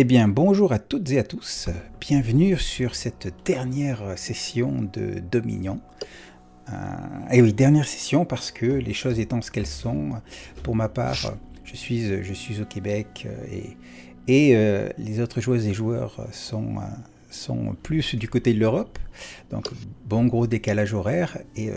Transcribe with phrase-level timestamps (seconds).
[0.00, 1.68] Eh bien, bonjour à toutes et à tous.
[2.00, 5.80] Bienvenue sur cette dernière session de Dominion.
[6.68, 6.72] Euh,
[7.32, 10.10] et oui, dernière session parce que les choses étant ce qu'elles sont,
[10.62, 13.56] pour ma part, je suis, je suis au Québec euh,
[14.28, 16.76] et, euh, les autres joueuses et joueurs sont,
[17.28, 19.00] sont plus du côté de l'Europe.
[19.50, 19.66] Donc,
[20.06, 21.70] bon gros décalage horaire et,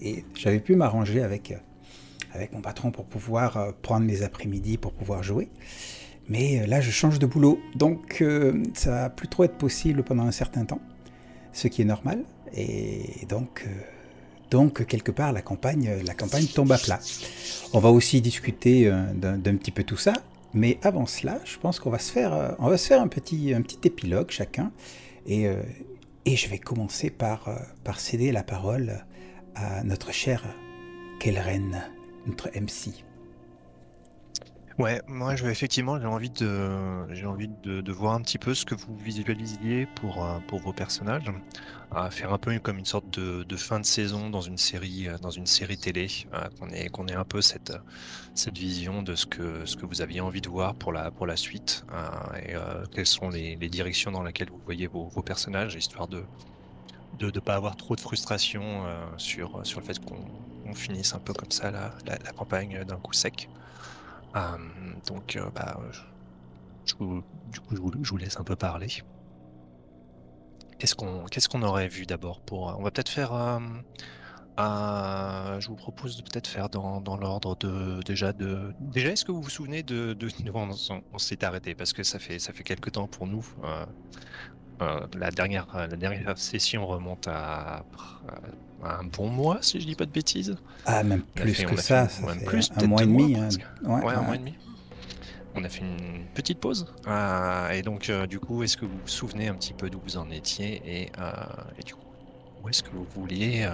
[0.00, 1.52] et j'avais pu m'arranger avec,
[2.32, 5.50] avec mon patron pour pouvoir prendre mes après-midi pour pouvoir jouer.
[6.32, 10.02] Mais euh, là, je change de boulot, donc euh, ça va plus trop être possible
[10.02, 10.80] pendant un certain temps,
[11.52, 12.24] ce qui est normal.
[12.54, 17.00] Et donc, euh, quelque part, la campagne, la campagne tombe à plat.
[17.74, 20.14] On va aussi discuter d'un petit peu tout ça,
[20.54, 23.52] mais avant cela, je pense qu'on va se faire, on va se faire un petit,
[23.54, 24.70] un petit épilogue chacun,
[25.26, 25.46] et,
[26.26, 27.48] et je vais commencer par,
[27.82, 29.04] par céder la parole
[29.54, 30.44] à notre chère
[31.18, 31.82] Kelren,
[32.26, 33.04] notre MC.
[34.78, 38.54] Ouais, moi je effectivement j'ai envie de j'ai envie de, de voir un petit peu
[38.54, 41.30] ce que vous visualisiez pour euh, pour vos personnages,
[41.90, 45.08] à faire un peu comme une sorte de, de fin de saison dans une série
[45.08, 47.72] euh, dans une série télé, euh, qu'on ait qu'on ait un peu cette
[48.34, 51.26] cette vision de ce que ce que vous aviez envie de voir pour la pour
[51.26, 51.84] la suite
[52.46, 52.54] et
[52.92, 56.24] quelles sont les, les directions dans lesquelles vous voyez vos, vos personnages, histoire de
[57.18, 58.84] de ne pas avoir trop de frustration
[59.18, 62.96] sur sur le fait qu'on finisse un peu comme ça la, la, la campagne d'un
[62.96, 63.50] coup sec.
[64.36, 64.56] Euh,
[65.06, 65.78] donc, euh, bah,
[66.86, 67.22] du coup,
[67.70, 68.88] je vous, laisse un peu parler.
[70.78, 70.94] Qu'est-ce
[71.48, 73.32] qu'on aurait vu d'abord pour On va peut-être faire.
[74.60, 79.10] Euh, je vous propose de peut-être faire dans, dans l'ordre de déjà de déjà.
[79.10, 80.28] Est-ce que vous vous souvenez de, de...
[80.54, 83.46] on, s'est arrêté parce que ça fait ça fait quelque temps pour nous.
[84.80, 87.84] La dernière la dernière session remonte à
[88.84, 90.56] un bon mois, si je dis pas de bêtises.
[90.86, 93.36] Ah, même plus que ça, ça même plus, un mois et demi.
[93.36, 93.48] Hein.
[93.84, 94.54] Ouais, un mois et demi.
[95.54, 96.86] On a fait une petite pause.
[97.06, 100.00] Euh, et donc, euh, du coup, est-ce que vous vous souvenez un petit peu d'où
[100.02, 101.32] vous en étiez et, euh,
[101.78, 102.00] et, du coup,
[102.62, 103.68] où est-ce que vous vouliez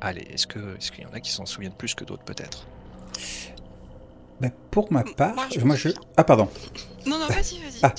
[0.00, 0.26] aller?
[0.32, 2.66] Est-ce qu'il est y en a qui s'en souviennent plus que d'autres, peut-être?
[4.40, 5.34] Ben, Pour ma part,
[5.64, 5.90] moi je...
[6.16, 6.48] Ah, pardon.
[7.08, 7.80] Non, non, vas-y, vas-y.
[7.82, 7.94] Ah.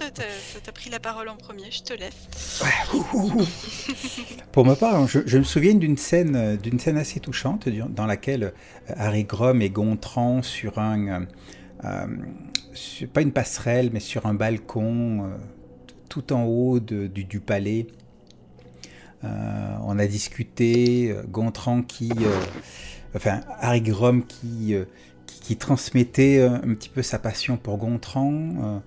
[0.64, 2.62] T'as pris la parole en premier, je te laisse.
[4.52, 8.94] Pour ma part, je, me souviens d'une scène, d'une scène assez touchante dans laquelle euh,
[8.96, 11.26] Harry Grom et Gontran sur un,
[11.86, 12.08] euh,
[13.12, 15.38] pas une passerelle, mais sur un balcon, euh,
[16.08, 17.88] tout en haut du, palais.
[19.24, 22.12] on a discuté, Gontran qui,
[23.16, 24.76] enfin Harry Grom qui
[25.50, 28.32] qui transmettait euh, un petit peu sa passion pour Gontran.
[28.32, 28.80] Euh,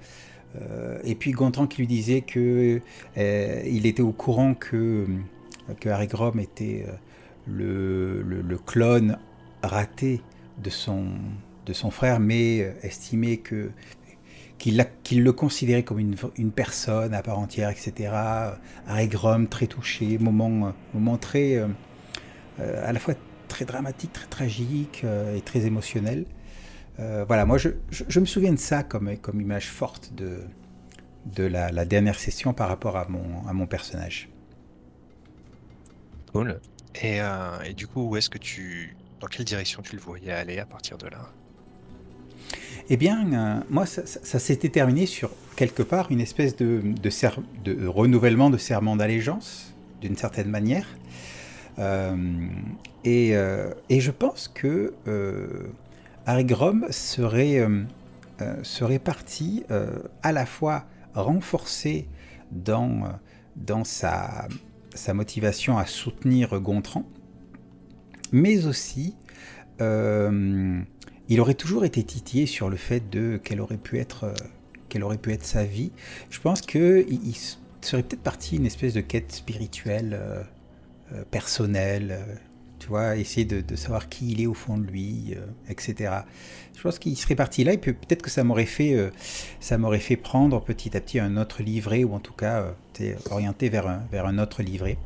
[0.60, 2.80] euh, et puis Gontran qui lui disait que
[3.16, 5.08] il était au courant que,
[5.80, 6.86] que Harry Grom était
[7.48, 9.18] le, le, clone
[9.60, 10.22] raté
[10.62, 11.06] de son,
[11.66, 13.72] de son frère, mais estimait que
[14.58, 18.12] qu'il le considérait comme une, une, personne à part entière, etc.
[18.86, 21.58] Harry Grom très touché, moment, moment très
[22.60, 23.14] à la fois
[23.48, 25.04] très dramatique, très tragique
[25.36, 26.24] et très émotionnel.
[27.00, 30.40] Euh, voilà, moi je, me souviens de ça comme, comme image forte de,
[31.26, 34.28] de la, dernière session par rapport à mon, à mon personnage.
[36.32, 36.60] Cool.
[37.02, 38.96] Et, euh, et du coup, où est-ce que tu.
[39.20, 41.30] Dans quelle direction tu le voyais aller à partir de là?
[42.88, 47.86] Eh bien, euh, moi, ça, s'était terminé sur quelque part une espèce de, de, de
[47.86, 50.86] renouvellement de serment d'allégeance, d'une certaine manière.
[53.04, 54.92] et, et, je pense que
[56.24, 57.82] Harry Grom serait, euh,
[58.40, 60.84] euh, serait parti euh, à la fois
[61.14, 62.08] renforcé
[62.52, 63.02] dans,
[63.56, 64.46] dans sa,
[64.94, 67.04] sa motivation à soutenir Gontran,
[68.30, 69.16] mais aussi
[69.80, 74.32] il aurait toujours été titillé sur le fait de quelle aurait pu être
[74.88, 75.90] quelle aurait pu être sa vie.
[76.30, 77.34] Je pense que il,
[77.80, 80.46] serait peut-être parti une espèce de quête spirituelle
[81.32, 82.38] personnelle
[82.82, 86.12] tu vois, essayer de, savoir qui il est au fond de lui, euh, etc.
[86.76, 89.10] Je pense qu'il serait parti là et peut-être que ça m'aurait fait, euh,
[89.60, 93.14] ça m'aurait fait prendre petit à petit un autre livret ou en tout cas euh,
[93.30, 94.98] orienté vers un, autre livret.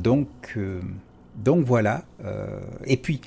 [0.00, 0.56] donc,
[1.34, 2.04] donc voilà.
[2.84, 3.20] et puis,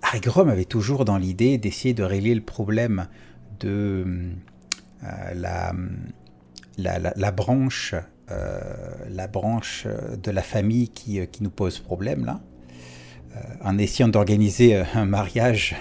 [0.00, 3.08] Harry Grom avait toujours dans l'idée d'essayer de régler le problème
[3.60, 4.32] de
[5.34, 5.72] la,
[7.32, 12.40] branche euh, la branche de la famille qui, euh, qui nous pose problème là,
[13.36, 15.76] euh, en essayant d'organiser un mariage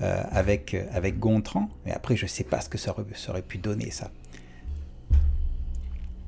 [0.00, 1.68] avec, avec Gontran.
[1.84, 2.94] Mais après, je ne sais pas ce que ça
[3.28, 4.10] aurait, pu donner ça.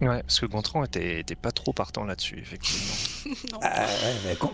[0.02, 3.38] Ouais, parce que Gontran était, était pas trop partant là-dessus, effectivement.
[3.62, 3.86] ah,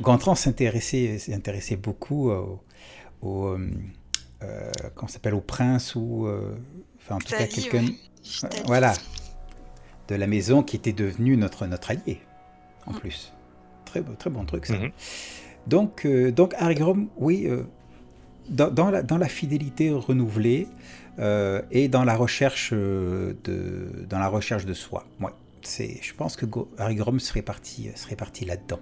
[0.02, 2.62] Gontran s'intéressait, s'intéressait beaucoup au,
[3.22, 3.58] au
[5.08, 6.28] s'appelle, au prince ou
[7.08, 7.86] Enfin, en tout cas, quelqu'un.
[8.66, 8.92] voilà.
[10.08, 12.20] De la maison qui était devenue notre, notre allié,
[12.86, 12.98] en mm.
[12.98, 13.32] plus.
[13.84, 14.74] Très, très bon truc, ça.
[14.74, 14.92] Mm-hmm.
[15.68, 17.64] Donc, euh, donc Harry Grom, oui, euh,
[18.48, 20.66] dans, dans, la, dans, la, fidélité renouvelée
[21.18, 23.36] euh, et dans la recherche de,
[24.08, 25.06] dans la recherche de soi.
[25.20, 26.46] Ouais, c'est, je pense que
[26.78, 28.80] Harry Grom serait parti, serait parti là-dedans.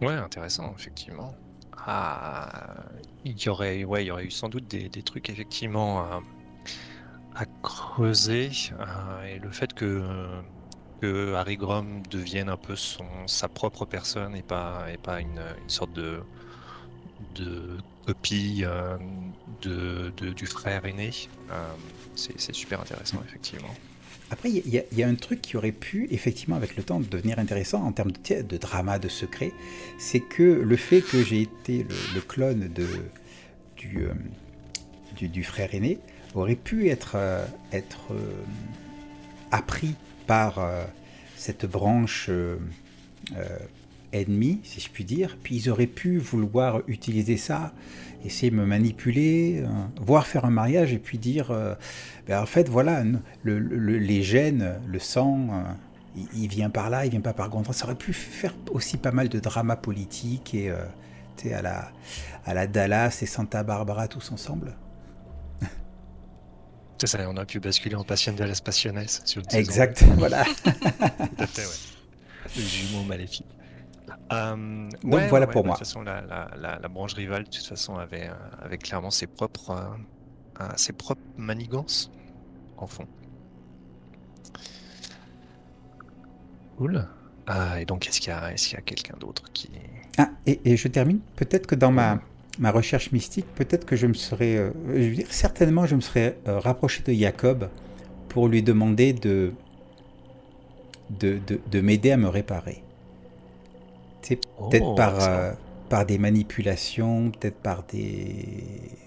[0.00, 1.34] Ouais, intéressant, effectivement.
[1.86, 2.84] Ah,
[3.24, 6.06] il y aurait, ouais, il y aurait eu sans doute des, des trucs effectivement
[7.34, 8.50] à, creuser
[9.26, 10.02] et le fait que
[11.02, 15.42] que Harry Grom devienne un peu son, sa propre personne et pas, et pas une,
[15.60, 16.20] une sorte de,
[17.34, 17.76] de
[18.06, 18.96] copie euh,
[19.62, 21.10] de, de, du frère aîné.
[21.50, 21.54] Euh,
[22.14, 23.74] c'est super intéressant, effectivement.
[24.30, 27.38] Après, il y, y, a un truc qui aurait pu, effectivement, avec le temps, devenir
[27.38, 29.52] intéressant en termes de, de drama, de secret,
[29.98, 31.84] c'est que le fait que j'ai été
[32.14, 32.86] le, clone de,
[33.76, 34.12] du, euh,
[35.16, 35.98] du, du, frère aîné
[36.34, 37.16] aurait pu être,
[37.72, 38.12] être
[39.52, 39.94] appris
[40.26, 40.84] par euh,
[41.36, 42.56] cette branche euh,
[43.36, 43.58] euh,
[44.12, 45.36] ennemie, si je puis dire.
[45.42, 47.72] Puis ils auraient pu vouloir utiliser ça,
[48.24, 49.62] essayer de me manipuler,
[50.00, 51.50] voire faire un mariage et puis dire,
[52.28, 53.02] ben, en fait, voilà,
[53.44, 55.64] les gènes, le sang,
[56.34, 57.72] il, vient par là, il vient pas par contre.
[57.72, 60.70] Ça aurait pu faire aussi pas mal de drama politique et
[61.50, 61.90] à la,
[62.44, 64.74] à la Dallas et Santa Barbara tous ensemble.
[67.02, 69.04] C'est ça, on a pu basculer en Passion de la Passiones.
[69.50, 70.44] Exact, voilà.
[70.44, 70.70] Tout
[71.36, 72.54] à fait, ouais.
[72.56, 73.48] Le jumeau maléfique.
[74.32, 75.74] Euh, Donc voilà pour moi.
[75.74, 79.10] De toute façon, la, la, la, branche rivale, de toute façon, avait, euh, avait clairement
[79.10, 79.72] ses propres,
[80.60, 82.08] euh, ses propres manigances
[82.76, 83.08] en fond.
[86.76, 87.04] Cool.
[87.80, 89.72] et donc, est-ce qu'il y a, est a quelqu'un d'autre qui.
[90.18, 91.18] Ah, et, et je termine.
[91.34, 92.20] Peut-être que dans ma
[92.58, 96.00] ma recherche mystique, peut-être que je me serais, euh, je veux dire, certainement, je me
[96.00, 97.68] serais euh, rapproché de Jacob
[98.28, 99.52] pour lui demander de,
[101.10, 101.38] de,
[101.70, 102.82] de, m'aider à me réparer.
[104.22, 105.52] peut-être oh, par, euh,
[105.88, 108.54] par des manipulations, peut-être par des,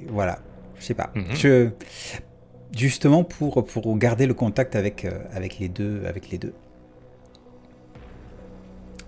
[0.08, 0.40] voilà,
[0.80, 1.12] je sais pas.
[1.16, 1.36] Mhm.
[1.36, 1.70] Je,
[2.76, 6.54] justement pour pour garder le contact avec avec les deux, avec les deux.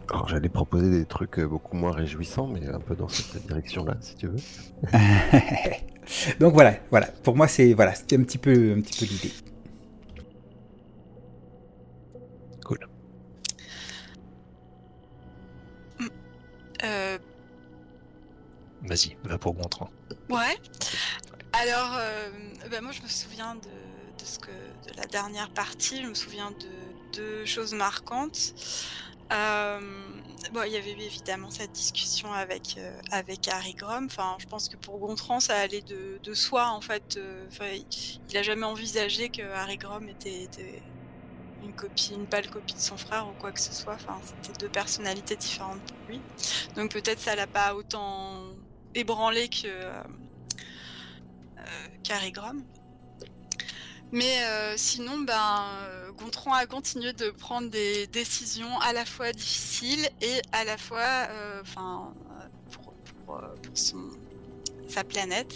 [0.09, 3.97] Alors j'allais proposer des trucs euh, beaucoup moins réjouissants, mais un peu dans cette direction-là,
[3.99, 4.37] si tu veux.
[6.39, 7.07] Donc voilà, voilà.
[7.07, 9.33] Pour moi, c'est voilà, c'était un petit peu, un petit peu l'idée.
[12.63, 12.79] Cool.
[16.83, 17.17] Euh...
[18.83, 19.89] Vas-y, va pour Gontran.
[20.29, 20.55] Ouais.
[21.51, 22.29] Alors, euh,
[22.71, 26.01] bah, moi, je me souviens de, de, ce que de la dernière partie.
[26.01, 28.53] Je me souviens de deux choses marquantes.
[29.31, 29.79] Euh,
[30.65, 34.05] il y avait évidemment cette discussion avec, euh, avec Harry Grom.
[34.05, 37.17] Enfin, je pense que pour Gontran, ça allait de, de soi, en fait.
[37.17, 40.47] Euh, il n'a jamais envisagé que Harry Grom était,
[41.63, 43.95] une copie, une pâle copie de son frère ou quoi que ce soit.
[43.95, 46.21] Enfin, c'était deux personnalités différentes pour lui.
[46.75, 48.43] Donc peut-être ça l'a pas autant
[48.95, 50.03] ébranlé que euh,
[52.03, 52.63] qu'Harry Grom.
[54.13, 54.37] Mais
[54.77, 60.63] sinon, ben, Gontran a continué de prendre des décisions à la fois difficiles et à
[60.63, 62.13] la fois, euh, enfin,
[62.71, 62.93] pour,
[63.25, 64.09] pour, pour son,
[64.87, 65.53] sa planète,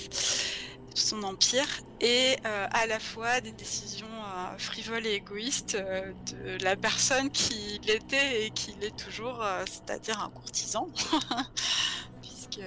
[0.94, 1.68] son empire,
[2.02, 4.08] et à la fois des décisions
[4.58, 10.90] frivoles et égoïstes de la personne qui l'était et qui l'est toujours, c'est-à-dire un courtisan,
[12.22, 12.64] puisque,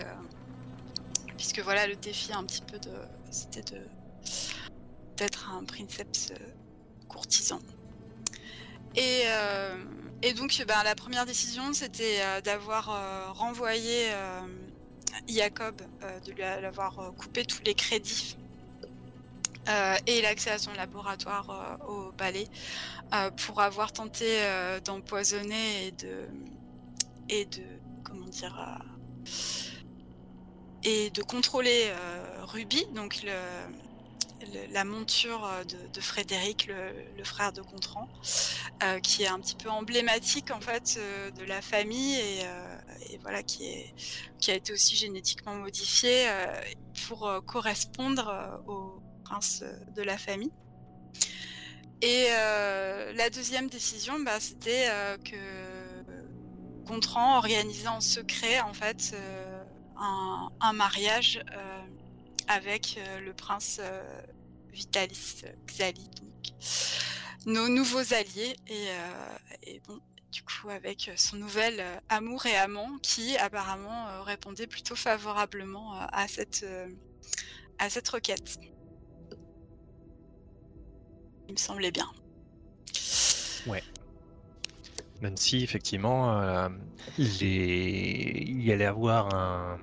[1.36, 2.92] puisque voilà, le défi un petit peu de,
[3.30, 3.80] c'était de
[5.16, 6.34] d'être un princeps euh,
[7.08, 7.60] courtisan.
[8.96, 9.76] Et, euh,
[10.22, 14.08] et donc, ben, la première décision, c'était euh, d'avoir renvoyé
[15.28, 15.80] Jacob,
[16.26, 18.36] de lui avoir coupé tous les crédits
[20.06, 22.46] et l'accès à son laboratoire au palais
[23.46, 24.26] pour avoir tenté
[24.84, 26.28] d'empoisonner et de
[27.28, 27.62] et de
[28.02, 28.82] comment dire
[30.82, 31.92] et de contrôler
[32.42, 33.32] Ruby, donc le,
[34.70, 38.08] la monture euh, de, Frédéric, le, frère de Gontran,
[38.82, 42.44] euh, qui est un petit peu emblématique en fait euh, de la famille et,
[43.22, 43.64] voilà qui,
[44.48, 46.26] a été aussi génétiquement modifié
[47.06, 50.52] pour correspondre au prince de la famille.
[52.02, 54.90] Et la deuxième décision, bah, c'était
[55.24, 55.36] que
[56.84, 59.16] Gontran organisait en secret en fait
[59.96, 61.42] un, mariage
[62.48, 63.80] avec le prince
[64.74, 66.52] Vitalis Xali, donc
[67.46, 68.56] nos nouveaux alliés.
[68.66, 70.00] Et, euh, bon,
[70.30, 75.94] du coup, avec son nouvel euh, amour et amant qui apparemment euh, répondait plutôt favorablement
[76.12, 76.66] à cette,
[77.78, 78.58] à cette requête.
[81.48, 82.10] il me semblait bien.
[85.20, 86.68] Même si effectivement, euh,
[87.16, 89.78] il y allait avoir un,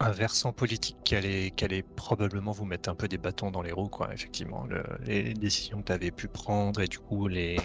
[0.00, 3.62] un versant politique qui allait, qui allait probablement vous mettre un peu des bâtons dans
[3.62, 4.12] les roues, quoi.
[4.12, 7.58] Effectivement, Le- les décisions que tu avais pu prendre et du coup les,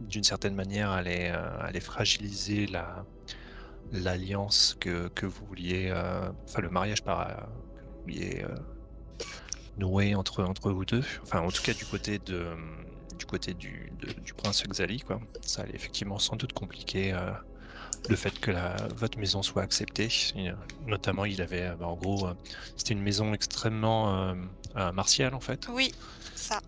[0.00, 3.04] d'une certaine manière, allait, euh, allait fragiliser la
[3.90, 8.54] l'alliance que, que vous vouliez, euh, enfin le mariage par euh, que vous vouliez euh,
[9.78, 11.02] nouer entre entre vous deux.
[11.22, 12.48] Enfin, en tout cas du côté de
[13.18, 13.92] du côté du,
[14.24, 15.20] du prince Xali, quoi.
[15.40, 17.32] Ça allait effectivement sans doute compliquer euh,
[18.08, 20.08] le fait que la, votre maison soit acceptée.
[20.36, 20.52] Euh,
[20.86, 22.34] notamment, il avait, euh, bah, en gros, euh,
[22.76, 24.34] c'était une maison extrêmement
[24.76, 25.68] euh, martiale en fait.
[25.70, 25.92] Oui,
[26.34, 26.60] ça.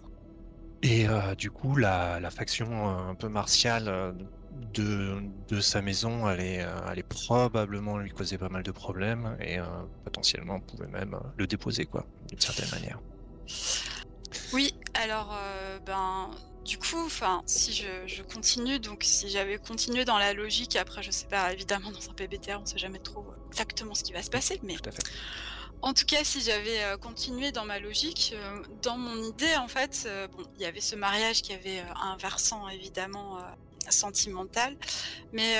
[0.83, 4.15] Et euh, du coup, la, la faction un peu martiale
[4.75, 9.65] de, de sa maison allait, allait probablement lui causer pas mal de problèmes et euh,
[10.05, 12.99] potentiellement pouvait même le déposer, quoi, d'une certaine manière.
[14.53, 15.37] Oui, alors,
[15.85, 16.31] ben,
[16.64, 21.02] du coup, enfin, si je, je continue, donc si j'avais continué dans la logique, après,
[21.02, 24.23] je sais pas, évidemment, dans un PBTR, on sait jamais trop exactement ce qui va
[24.23, 25.02] se passer, mais Tout à fait.
[25.83, 29.69] en tout cas, si j'avais euh, continué dans ma logique, euh, dans mon idée, en
[29.69, 33.38] fait, euh, bon, il y avait ce mariage qui avait un versant évidemment
[33.88, 34.76] sentimental,
[35.33, 35.57] mais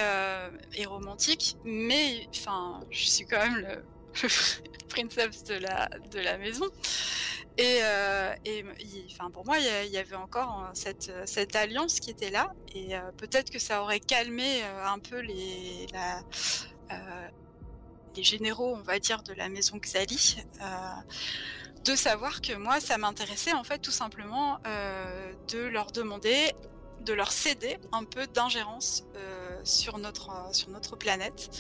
[0.75, 3.85] et romantique, mais enfin, je suis quand même le,
[4.23, 4.29] le
[4.89, 6.67] princeps de la de la maison.
[7.61, 8.65] Et, euh, et
[9.35, 12.95] pour moi, il y avait encore euh, cette, euh, cette alliance qui était là, et
[13.19, 15.87] peut-être que ça aurait calmé un peu les,
[18.17, 20.39] les généraux, on va dire, de la maison Xali,
[21.85, 24.59] de savoir que moi, ça m'intéressait en fait tout simplement
[25.49, 26.53] de leur demander,
[27.05, 29.05] de leur céder un peu d'ingérence
[29.65, 31.51] sur notre euh, sur notre planète,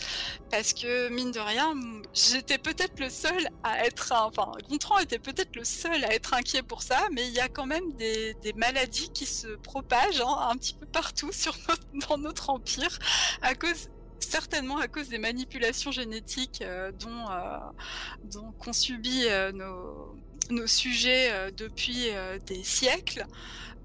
[0.50, 1.74] parce que mine de rien,
[2.14, 6.62] j'étais peut-être le seul à être, enfin, Gontran était peut-être le seul à être inquiet
[6.62, 10.48] pour ça, mais il y a quand même des, des maladies qui se propagent hein,
[10.50, 11.56] un petit peu partout sur
[12.08, 12.98] dans notre empire
[13.42, 13.88] à cause
[14.20, 17.58] certainement à cause des manipulations génétiques euh, dont, euh,
[18.24, 20.16] dont qu'ont subi euh, nos,
[20.50, 23.26] nos sujets euh, depuis euh, des siècles.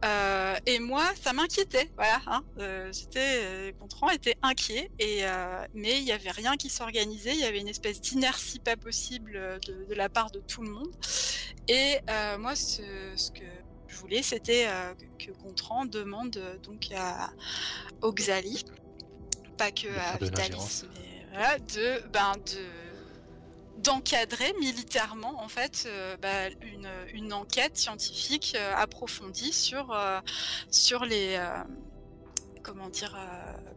[0.04, 1.90] Euh, et moi, ça m'inquiétait.
[1.96, 2.44] Voilà, hein,
[2.92, 5.24] j'étais, Gontran était inquiet, et
[5.74, 7.34] mais il y avait rien qui s'organisait.
[7.34, 10.70] Il y avait une espèce d'inertie pas possible de, de la part de tout le
[10.70, 10.92] monde.
[11.68, 11.98] Et
[12.38, 12.84] moi, ce,
[13.16, 13.46] ce que
[13.96, 17.32] je voulais, c'était euh, que, Gontran demande euh, donc à
[18.02, 18.66] Oxali,
[19.58, 20.86] pas que à Vitalis, l'ingérence.
[20.96, 22.62] mais voilà, de ben de
[23.78, 30.20] d'encadrer militairement en fait euh, bah, une, une enquête scientifique euh, approfondie sur euh,
[30.72, 31.40] sur les
[32.64, 33.16] comment dire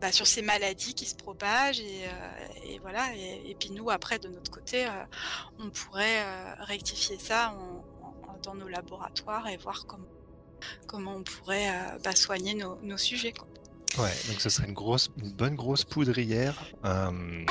[0.01, 4.51] bah, sur ces maladies qui se propagent et, voilà et, puis nous après de notre
[4.51, 4.87] côté
[5.59, 7.55] on pourrait rectifier ça
[8.43, 10.07] dans nos laboratoires et voir comment
[10.87, 11.71] comment on pourrait
[12.03, 13.35] bah, soigner nos, sujets.
[13.97, 16.55] Ouais, donc ce serait une grosse, une bonne grosse poudrière.
[16.85, 17.45] Euh,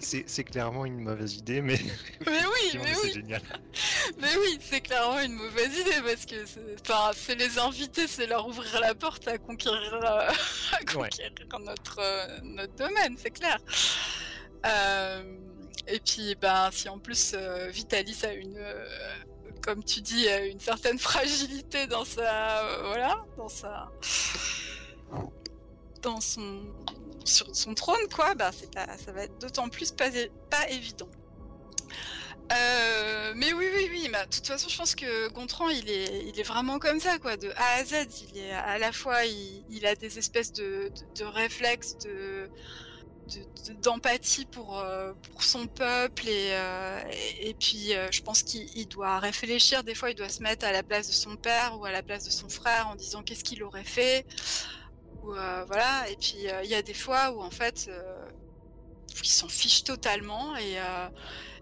[0.00, 1.78] c'est- clairement une mauvaise idée, mais,
[2.26, 3.42] mais oui mais oui génial.
[4.18, 6.36] Mais oui, c'est clairement une mauvaise idée parce que
[7.14, 10.30] c'est les inviter, c'est leur ouvrir la porte à conquérir, euh,
[10.72, 13.58] à conquérir notre, euh, notre domaine, c'est clair.
[15.86, 17.34] Et puis, ben, si en plus
[17.70, 18.58] Vitalis a une,
[19.62, 23.90] comme tu dis, une certaine fragilité dans sa, voilà, dans sa,
[26.02, 26.62] dans son,
[27.24, 30.08] sur son trône, quoi, ben, c'est pas, ça va être d'autant plus pas,
[30.70, 31.08] évident.
[32.50, 34.08] Euh, mais oui, oui, oui.
[34.10, 37.18] bah, De toute façon, je pense que Gontran, il est, il est vraiment comme ça,
[37.18, 37.36] quoi.
[37.36, 37.94] De A à Z,
[38.32, 42.48] il est à la fois, il, a des espèces de, de, réflexes, de
[43.28, 46.98] de- de- d'empathie pour euh, pour son peuple et euh,
[47.42, 50.72] et, puis je pense qu'il il doit réfléchir des fois il doit se mettre à
[50.72, 53.44] la place de son père ou à la place de son frère en disant qu'est-ce
[53.44, 54.24] qu'il aurait fait
[55.34, 58.02] euh, voilà et puis euh, il y a des fois où en fait euh,
[59.22, 60.76] il s'en fiche totalement et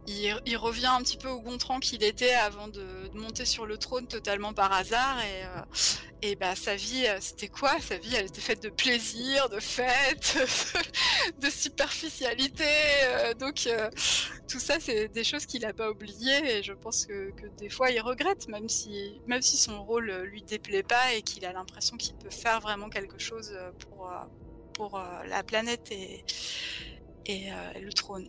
[0.07, 2.85] il, revient un petit peu au Gontran qu'il était avant de,
[3.15, 5.63] monter sur le trône totalement par hasard et, euh,
[6.23, 7.81] et bah sa vie euh, c'était quoi?
[7.81, 10.37] Sa vie elle était faite de plaisir, de fêtes,
[11.41, 12.65] de superficialité
[13.05, 13.69] euh, donc
[14.49, 17.69] tout ça c'est des choses qu'il a pas oubliées et je pense que, que des
[17.69, 21.53] fois il regrette même si même si son rôle lui déplaît pas et qu'il a
[21.53, 24.13] l'impression qu'il peut faire vraiment quelque chose pour
[24.75, 26.25] pour la planète et
[27.29, 28.29] et le trône.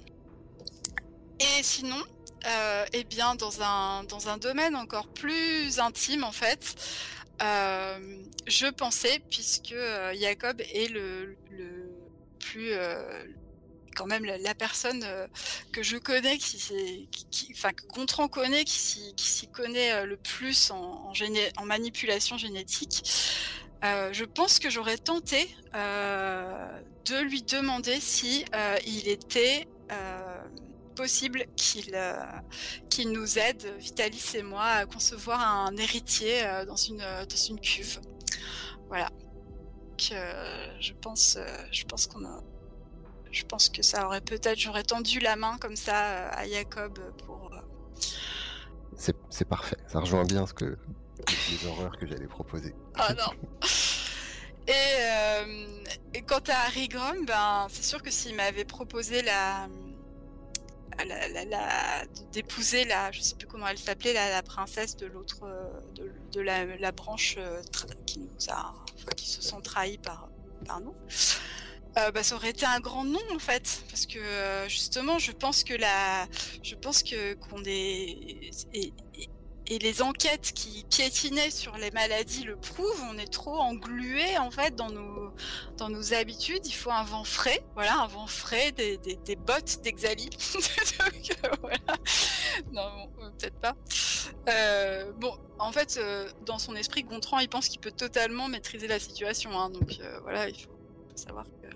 [1.39, 2.01] Et sinon,
[2.47, 6.75] euh, eh bien, dans un, dans un domaine encore plus intime, en fait,
[7.43, 11.91] euh, je pensais, puisque euh, Jacob est le, le
[12.39, 12.71] plus.
[13.95, 15.03] quand même la, personne
[15.73, 16.57] que je connais, qui,
[17.31, 18.79] qui, que Gontran connaît, qui
[19.15, 23.03] s'y, connaît le plus en, en, géné- en manipulation génétique.
[23.83, 28.45] Je pense que j'aurais tenté de lui demander si
[28.85, 29.67] il était
[30.97, 32.15] possible qu'il euh,
[32.89, 37.59] qu'il nous aide, Vitalis et moi, à concevoir un héritier euh, dans une dans une
[37.59, 37.99] cuve.
[38.89, 39.09] Voilà.
[39.89, 42.43] Donc, euh, je pense, euh, je pense qu'on a,
[43.31, 46.99] je pense que ça aurait peut-être, j'aurais tendu la main comme ça euh, à Jacob
[47.25, 47.51] pour.
[47.53, 47.61] euh,
[49.29, 49.77] C'est parfait.
[49.87, 50.77] Ça rejoint bien ce que
[51.51, 52.73] les horreurs que j'allais proposer.
[52.99, 53.31] Oh non.
[54.69, 59.69] Et, euh, et quant à Harry Grom, ben c'est sûr que s'il m'avait proposé la-
[62.31, 66.11] d'épouser la, je sais plus comment elle s'appelait, la, la princesse de l'autre, euh, de,
[66.31, 67.61] de la, la branche euh,
[68.05, 68.73] qui nous a,
[69.15, 70.29] qui se sont trahis par,
[70.65, 70.95] par nous.
[71.97, 75.31] euh, bah, ça aurait été un grand nom en fait, parce que euh, justement, je
[75.31, 76.27] pense que la,
[76.63, 78.93] je pense que qu'on est et,
[79.67, 83.03] et- les enquêtes qui piétinaient sur les maladies le prouvent.
[83.11, 85.31] On est trop englué en fait dans nos
[85.77, 86.65] dans nos habitudes.
[86.65, 90.29] Il faut un vent frais, voilà, un vent frais, des, des, bottes d'Exali.
[91.43, 91.77] Euh, voilà.
[92.71, 93.75] Non, euh, peut-être pas.
[94.49, 95.99] Euh, bon, en fait,
[96.45, 99.51] dans son esprit, Gontran, il pense qu'il peut totalement maîtriser la situation.
[99.59, 99.69] hein.
[99.69, 100.71] donc voilà, il faut
[101.15, 101.66] savoir que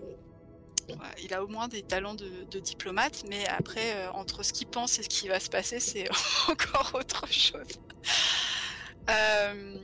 [1.23, 4.99] il a au moins des talents de, diplomate, mais après, euh, entre ce qu'il pense
[4.99, 6.07] et ce qui va se passer, c'est
[6.49, 7.79] encore autre chose.
[9.09, 9.75] Euh,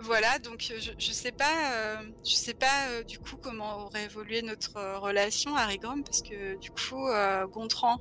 [0.00, 4.42] voilà, donc euh, je, je sais pas, je sais pas du coup comment aurait évolué
[4.42, 7.08] notre relation à Rigrom, parce que du coup,
[7.52, 8.00] Gontran,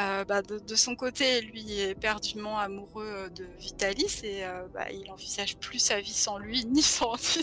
[0.00, 4.90] euh, bah, de, son côté, lui est perdument amoureux euh, de Vitalis et euh, bah,
[4.92, 7.42] il envisage plus sa vie sans lui, ni sans, ni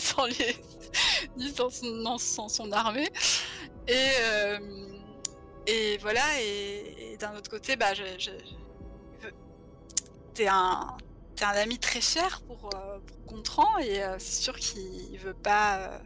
[1.36, 1.52] ni
[2.18, 3.10] sans, son, armée.
[5.66, 7.92] Et, voilà, et, d'un autre côté, bah,
[10.32, 10.96] t'es un,
[11.34, 16.00] t'es un ami très cher pour, pour Gontran et c'est sûr qu'il veut pas,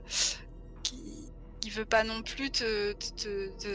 [1.65, 2.95] il veut pas non plus te,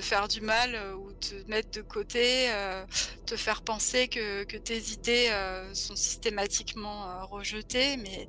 [0.02, 2.86] faire du mal euh, ou te mettre de côté, euh,
[3.26, 8.28] te faire penser que, tes idées euh, sont systématiquement rejetées, mais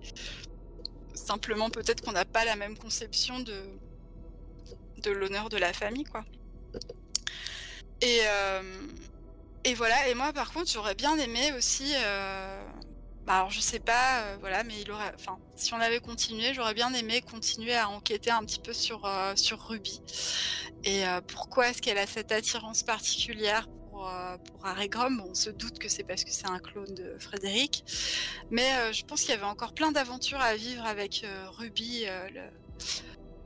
[1.14, 3.62] simplement peut-être qu'on n'a pas la même conception de,
[5.02, 6.24] de l'honneur de la famille, quoi.
[8.02, 11.92] Et, voilà, et moi par contre j'aurais bien aimé aussi,
[13.26, 16.54] bah, alors je sais pas, euh, voilà, mais il aurait, enfin, si on avait continué,
[16.54, 20.00] j'aurais bien aimé continuer à enquêter un petit peu sur, euh, sur Ruby.
[20.84, 24.08] Et euh, pourquoi est-ce qu'elle a cette attirance particulière pour,
[24.44, 24.88] pour Harry
[25.28, 27.84] On se doute que c'est parce que c'est un clone de Frédéric,
[28.50, 31.26] mais je pense qu'il y avait encore plein d'aventures à vivre avec
[31.58, 32.04] Ruby,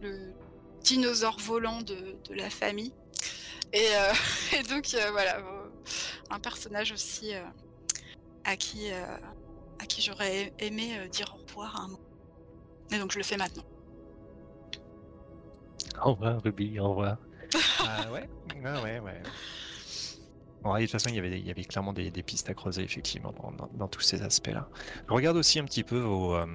[0.03, 0.35] le,
[0.83, 2.93] dinosaure volant de, de la famille.
[3.73, 3.87] Et,
[4.69, 5.41] donc voilà,
[6.31, 7.33] un personnage aussi
[8.45, 8.91] à qui,
[9.81, 12.01] à qui j'aurais aimé euh, dire au revoir à un moment.
[12.93, 13.65] Et donc je le fais maintenant.
[16.05, 17.19] Au revoir, Ruby, au revoir.
[17.81, 18.29] Ah ouais,
[18.63, 19.23] ouais, ouais, ouais.
[20.63, 22.55] Bon, de toute façon, il y avait, il y avait clairement des, des pistes à
[22.55, 24.69] creuser, effectivement, dans, dans- dans tous ces aspects-là.
[25.09, 26.47] Je regarde aussi un petit peu vos, euh,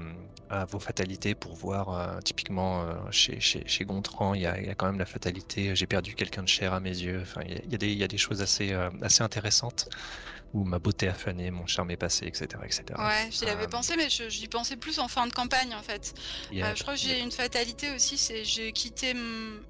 [0.50, 4.60] à vos fatalités pour voir, euh, typiquement, euh, chez, chez, chez Gontran, il y, a,
[4.60, 7.20] il y a quand même la fatalité, j'ai perdu quelqu'un de cher à mes yeux.
[7.24, 8.92] Enfin, il y a, il y a des, il y a des choses assez, euh,
[9.02, 9.90] assez intéressantes
[10.64, 12.46] ma beauté a fané, mon charme est passé, etc.
[12.64, 12.84] etc.
[12.98, 16.14] Ouais, j'y avais Euh, pensé, mais j'y pensais plus en fin de campagne en fait.
[16.54, 19.14] Euh, je crois que j'ai une fatalité aussi, c'est j'ai quitté,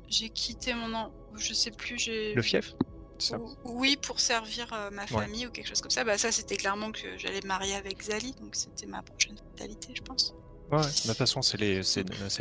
[0.08, 2.34] j'ai quitté mon, en- je sais plus, j'ai.
[2.34, 2.74] Le fief
[3.18, 6.04] ça Oui, pour servir euh, ma famille ou quelque chose comme ça.
[6.04, 9.94] Bah ça, c'était clairement que j'allais me marier avec Zali, donc c'était ma prochaine fatalité,
[9.96, 10.34] je pense.
[10.72, 11.58] Ouais, de toute façon, c'est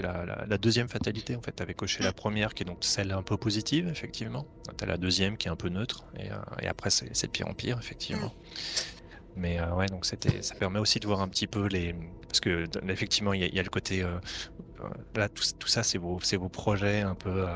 [0.03, 1.37] la, la- la deuxième fatalité.
[1.37, 4.47] En fait, t'avais coché la première qui est donc celle un peu positive, effectivement.
[4.79, 7.49] T'as la deuxième qui est un peu neutre, et, euh, et après, c'est de pire
[7.49, 8.33] en pire, effectivement.
[9.37, 11.93] Mais euh, ouais, donc c'était, ça permet aussi de voir un petit peu les,
[12.29, 14.19] parce que effectivement, il y, a- il y a le côté, euh,
[15.17, 17.47] là, tout, tout ça, c'est vos, c'est vos projets, un peu,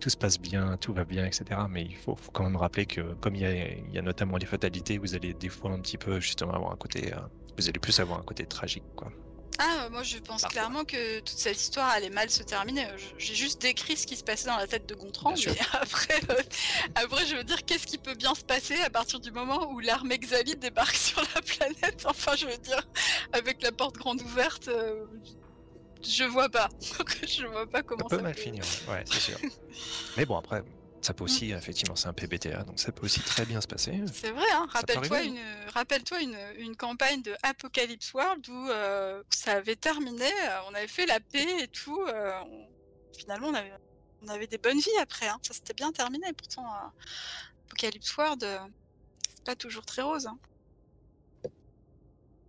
[0.00, 1.68] tout se passe bien, tout va bien, etc.
[1.68, 4.46] Mais il faut, faut quand même rappeler que, comme il y y a notamment les
[4.46, 7.12] fatalités, vous allez des fois un petit peu justement avoir un côté,
[7.58, 9.10] vous allez plus avoir un côté tragique, quoi.
[9.58, 10.48] Ah, euh, moi je pense Parfois.
[10.50, 12.86] clairement que toute cette histoire allait mal se terminer.
[12.86, 15.52] Euh, J'ai juste décrit ce qui se passait dans la tête de Gontran, Bien sûr.
[15.54, 16.42] mais après, euh,
[16.96, 19.78] après je veux dire, qu'est-ce qui peut bien se passer à partir du moment où
[19.80, 22.04] l'armée Xali débarque sur la planète?
[22.08, 22.82] Enfin, je veux dire,
[23.32, 25.04] avec la porte grande ouverte, euh,
[26.02, 26.68] je vois pas.
[27.26, 29.38] je vois pas comment Ça ça peut mal peut- finir, ouais, c'est sûr.
[30.16, 30.62] Mais bon, après,
[31.04, 34.00] ça peut aussi, effectivement, c'est un PBTA, donc ça peut aussi très bien se passer.
[34.12, 34.66] C'est vrai, hein.
[34.70, 35.38] Rappelle-toi une,
[35.72, 40.88] rappelle-toi une, une campagne de Apocalypse World où euh, ça avait terminé, euh, on avait
[40.88, 42.00] fait la paix et tout.
[42.02, 42.68] euh, on-
[43.16, 43.72] Finalement, on avait,
[44.22, 45.28] on avait des bonnes vies après.
[45.28, 45.38] Hein.
[45.42, 46.32] Ça s'était bien terminé.
[46.32, 46.88] Pourtant, euh,
[47.66, 48.44] Apocalypse World,
[49.28, 50.26] c'est pas toujours très rose.
[50.26, 50.36] Hein.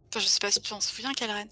[0.10, 1.48] Enfin, je sais pas si tu t'en souviens, Calren.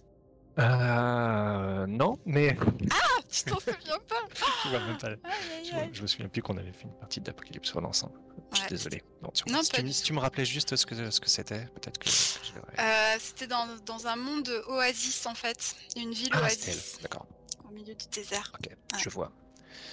[0.59, 2.55] Euh, non, mais
[2.91, 2.95] Ah,
[3.29, 4.15] tu t'en souviens pas
[4.63, 5.89] je, vois même pas- Aïe, aïe, je me- aïe.
[5.93, 8.19] je me souviens plus qu'on avait fait une partie d'Apocalypse World ensemble.
[8.51, 9.03] Je suis Ouais, désolé.
[9.23, 11.09] Non, tu- Non, si, pas tu, me- du si tu me rappelais juste ce que
[11.09, 13.15] ce que c'était, peut-être que, que je verrais.
[13.15, 17.01] Euh, C'était dans, dans un monde oasis en fait, une ville Ah, c'était oasis elle.
[17.03, 17.25] D'accord.
[17.67, 18.51] au milieu du désert.
[18.59, 18.99] Ok, Ouais.
[18.99, 19.31] je vois.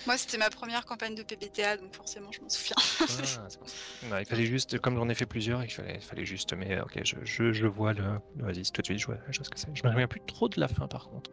[0.07, 2.77] Moi, c'était ma première campagne de PBTA, donc forcément, je m'en souviens.
[3.01, 4.07] Ah.
[4.07, 6.53] Non, il fallait juste, comme j'en ai fait plusieurs, il fallait, fallait juste.
[6.55, 8.99] Mais ok, je, je, je vois le, Oasis tout de suite.
[8.99, 9.69] Je vois, je vois ce que c'est.
[9.75, 11.31] Je me souviens plus trop de la fin par contre.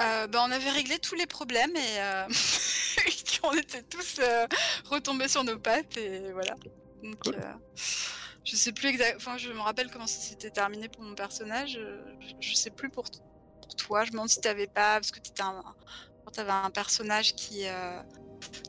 [0.00, 2.26] Euh, bah, on avait réglé tous les problèmes et euh,
[3.42, 4.46] on était tous euh,
[4.86, 6.54] retombés sur nos pattes et voilà.
[7.02, 7.34] Donc, Cool.
[7.36, 7.52] euh,
[8.44, 9.16] je sais plus exact.
[9.16, 11.72] Enfin, je me rappelle comment ça s'était terminé pour mon personnage.
[12.20, 13.04] Je, je sais plus pour,
[13.60, 14.04] pour toi.
[14.04, 15.62] Je me demande si t'avais pas parce que t'étais un,
[16.32, 18.00] t'avais un personnage qui euh,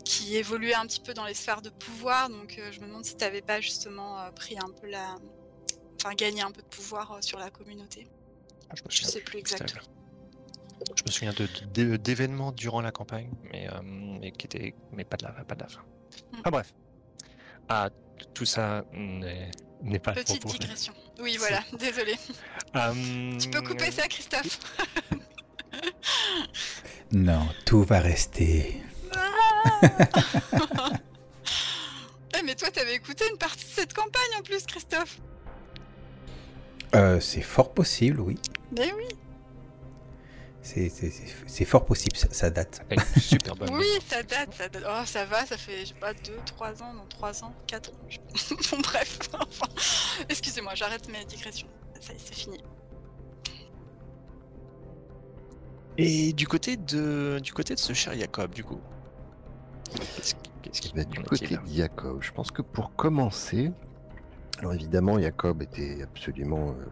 [0.06, 2.30] qui évoluait un petit peu dans les sphères de pouvoir.
[2.30, 5.16] Donc, euh, je me demande si t'avais pas justement euh, pris un peu la,
[5.96, 8.08] enfin, gagné un peu de pouvoir sur la communauté.
[8.70, 9.82] Ah, je souviens sais plus exactement.
[10.96, 11.34] Je me souviens
[11.74, 15.62] d'événements durant la campagne, mais, euh, mais qui étaient, mais pas de la, pas de
[15.62, 15.82] la fin.
[15.82, 16.42] Mm.
[16.44, 16.74] Ah bref.
[17.70, 17.90] Ah,
[18.34, 20.58] tout ça n'est pas Petite propos.
[20.58, 20.94] digression.
[21.20, 21.64] Oui, voilà.
[21.80, 22.16] Désolé.
[23.40, 24.60] Tu peux couper ça, Christophe?
[27.12, 28.82] Non, tout va rester.
[32.38, 35.20] Eh, mais toi, t'avais écouté une partie de cette campagne en plus, Christophe.
[36.96, 38.38] Euh, c'est fort possible, oui.
[38.78, 39.08] Mais oui,
[40.64, 42.82] C'est- C'est c'est- c'est fort possible, ça, ça date.
[42.92, 43.74] Est super bonne.
[43.76, 44.84] oui, ça date, ça date.
[44.88, 47.90] Oh, ça va, ça fait, je sais pas, 2, 3 ans, non, 3 ans, 4
[47.92, 47.98] ans.
[48.08, 48.20] je-
[48.72, 49.20] bon, bref.
[49.34, 49.68] Enfin,
[50.30, 51.68] excusez-moi, j'arrête mes digressions.
[52.00, 52.64] Ça y est, c'est fini.
[55.98, 58.80] Et du côté de, du côté de ce cher Jacob, du coup.
[60.62, 63.72] Qu'est-ce qu'il Bah, du côté de Jacob, je pense que pour commencer,
[64.60, 66.86] alors évidemment, Jacob était absolument euh,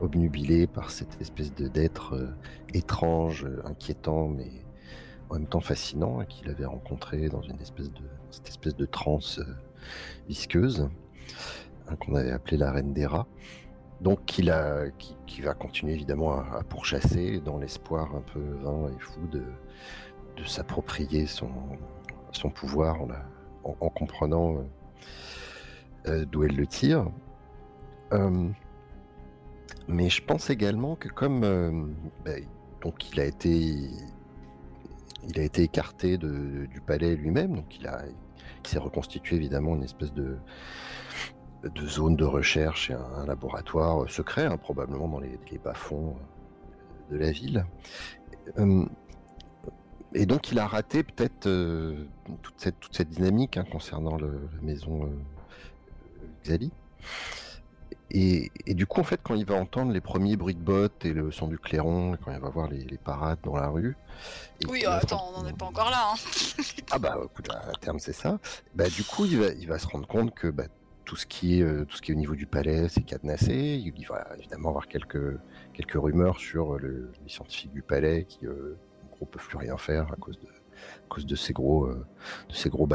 [0.00, 2.28] obnubilé par cette espèce de d'être euh,
[2.74, 4.50] étrange, euh, inquiétant, mais
[5.30, 8.84] en même temps fascinant, hein, qu'il avait rencontré dans une espèce de cette espèce de
[8.84, 9.40] transe
[10.28, 10.88] visqueuse
[11.88, 13.26] hein, qu'on avait appelée la reine des rats.
[14.04, 19.42] Donc, qui, va continuer évidemment à, pourchasser dans l'espoir un peu vain et fou de,
[20.44, 21.48] s'approprier son,
[22.54, 22.98] pouvoir
[23.64, 24.62] en, comprenant euh,
[26.08, 27.06] euh, d'où elle le tire.
[28.12, 28.50] Euh,
[29.88, 31.40] mais je pense également que comme
[32.26, 32.44] ben,
[33.10, 33.88] il a été
[35.26, 39.84] il a été écarté du palais lui-même, donc il a il s'est reconstitué évidemment une
[39.84, 40.36] espèce de
[41.68, 46.16] de zone de recherche et un, laboratoire secret, hein, probablement dans les, les bas-fonds
[47.10, 47.64] euh, de la ville.
[48.58, 48.84] Euh,
[50.14, 52.04] et donc il a raté peut-être euh,
[52.42, 55.08] toute, cette, toute cette dynamique hein, concernant le- la maison euh,
[56.44, 56.70] Xali.
[58.10, 61.04] Et, et du coup, en fait, quand il va entendre les premiers bruits de bottes
[61.04, 63.96] et le son du clairon, quand il va voir les, les parades dans la rue.
[64.68, 66.12] Oui, attends, on n'en est pas encore là.
[66.12, 66.62] Hein.
[66.92, 68.38] ah bah écoute, à terme c'est ça.
[68.76, 70.64] Bah du coup il va, il va se rendre compte que bah,
[71.04, 73.54] tout ce qui est euh, tout ce qui est au niveau du palais c'est cadenassé.
[73.54, 75.38] Il, va évidemment avoir quelques
[75.72, 79.58] quelques rumeurs sur euh, le, les scientifiques du palais qui euh, en gros peuvent plus
[79.58, 82.88] rien faire à cause de à cause de ces gros de ces gros.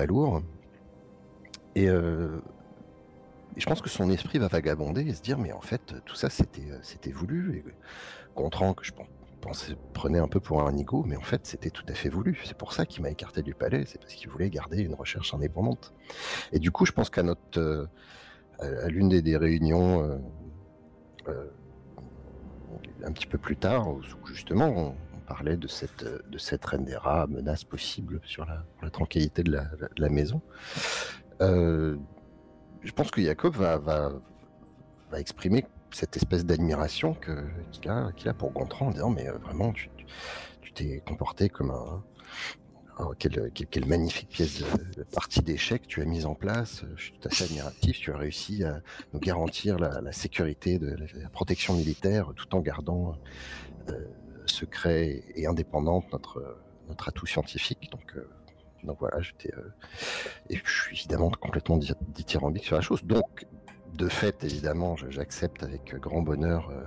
[1.76, 1.88] Et,
[3.58, 6.30] je pense que son esprit va vagabonder et se dire mais en fait tout ça
[6.30, 7.58] c'était c'était voulu.
[7.58, 7.64] Et
[8.36, 9.08] Gontran que je pense
[9.40, 12.40] pensait, prenait un peu pour un nigo, mais en fait c'était tout à fait voulu.
[12.46, 15.34] C'est pour ça qu'il m'a écarté du palais, c'est parce qu'il voulait garder une recherche
[15.34, 15.94] indépendante.
[16.52, 20.18] Et du coup, je pense qu'à notre, euh, à, l'une des, réunions euh,
[21.28, 21.46] euh,
[23.04, 24.96] un petit peu plus tard, où justement on,
[25.28, 29.52] parlait de cette, de cette reine des rats, menace possible sur la, la tranquillité de
[29.52, 30.42] la, maison.
[31.40, 34.12] je pense que Jacob va, va,
[35.12, 39.38] va exprimer cette espèce d'admiration qu'il a, qu'il a pour Gontran en disant mais euh,
[39.38, 39.90] vraiment tu
[40.74, 42.04] t'es comporté comme un
[43.00, 46.84] oh, quelle, quelle- magnifique pièce de, de partie d'échecs tu as mise en place.
[46.96, 48.00] Je suis tout à fait admiratif.
[48.00, 48.82] Tu as réussi à
[49.14, 53.16] nous garantir la, sécurité de la, protection militaire tout en gardant
[53.90, 54.06] euh,
[54.46, 57.90] secret et indépendante notre notre atout scientifique.
[57.92, 58.28] Donc euh,
[58.84, 59.74] donc voilà j'étais euh,
[60.50, 63.04] et je suis évidemment complètement di- dithyrambique sur la chose.
[63.04, 63.46] Donc
[63.94, 66.84] de fait, évidemment, j'accepte avec grand bonheur euh,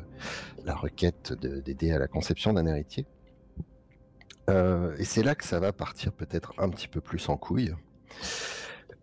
[0.65, 3.07] la requête de- d'aider à la conception d'un héritier.
[4.51, 7.75] Euh, et c'est là que ça va partir peut-être un petit peu plus en couille.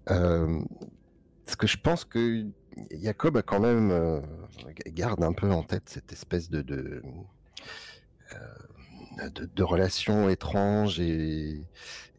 [0.10, 0.60] Euh,
[1.46, 2.46] parce que je pense que
[2.92, 4.22] Jacob a quand même
[4.88, 6.62] garde un peu en tête cette espèce de,
[9.22, 11.64] euh, de, relations étranges et,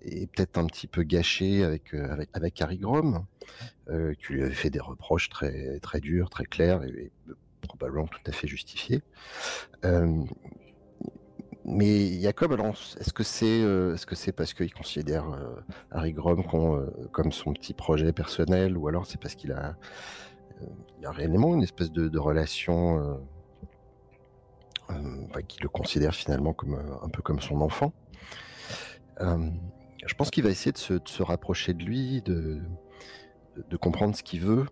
[0.02, 3.26] peut-être un petit peu gâchées avec, avec, avec Harry Grom,
[3.86, 7.12] qui lui avait fait des reproches très, très durs, très clairs et,
[7.60, 9.02] probablement tout à fait justifiés.
[11.66, 12.58] mais Jacob,
[12.98, 15.26] est-ce que c'est est -ce c'est parce qu'il considère
[15.90, 16.42] Harry Grom
[17.12, 19.76] comme son petit projet personnel ou alors c'est parce qu'il a,
[20.98, 23.20] il a réellement une espèce de, de relation
[24.90, 27.92] euh, qui le considère finalement comme euh, un peu comme son enfant.
[29.20, 29.50] Euh,
[30.06, 32.60] je pense qu'il va essayer de se, rapprocher de lui, de,
[33.68, 34.64] de, comprendre ce qu'il veut,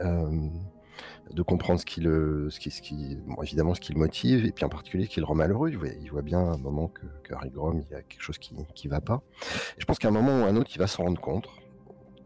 [0.00, 4.52] de comprendre ce qui le, ce qui, ce qui, évidemment ce qui le motive, et
[4.52, 5.68] puis en particulier ce qui le rend malheureux.
[5.68, 8.22] Il voit, il voit bien à un moment que, que Grom, il y a quelque
[8.22, 9.22] chose qui ne va pas.
[9.76, 11.48] je pense qu'à un moment ou à un autre, il va s'en rendre compte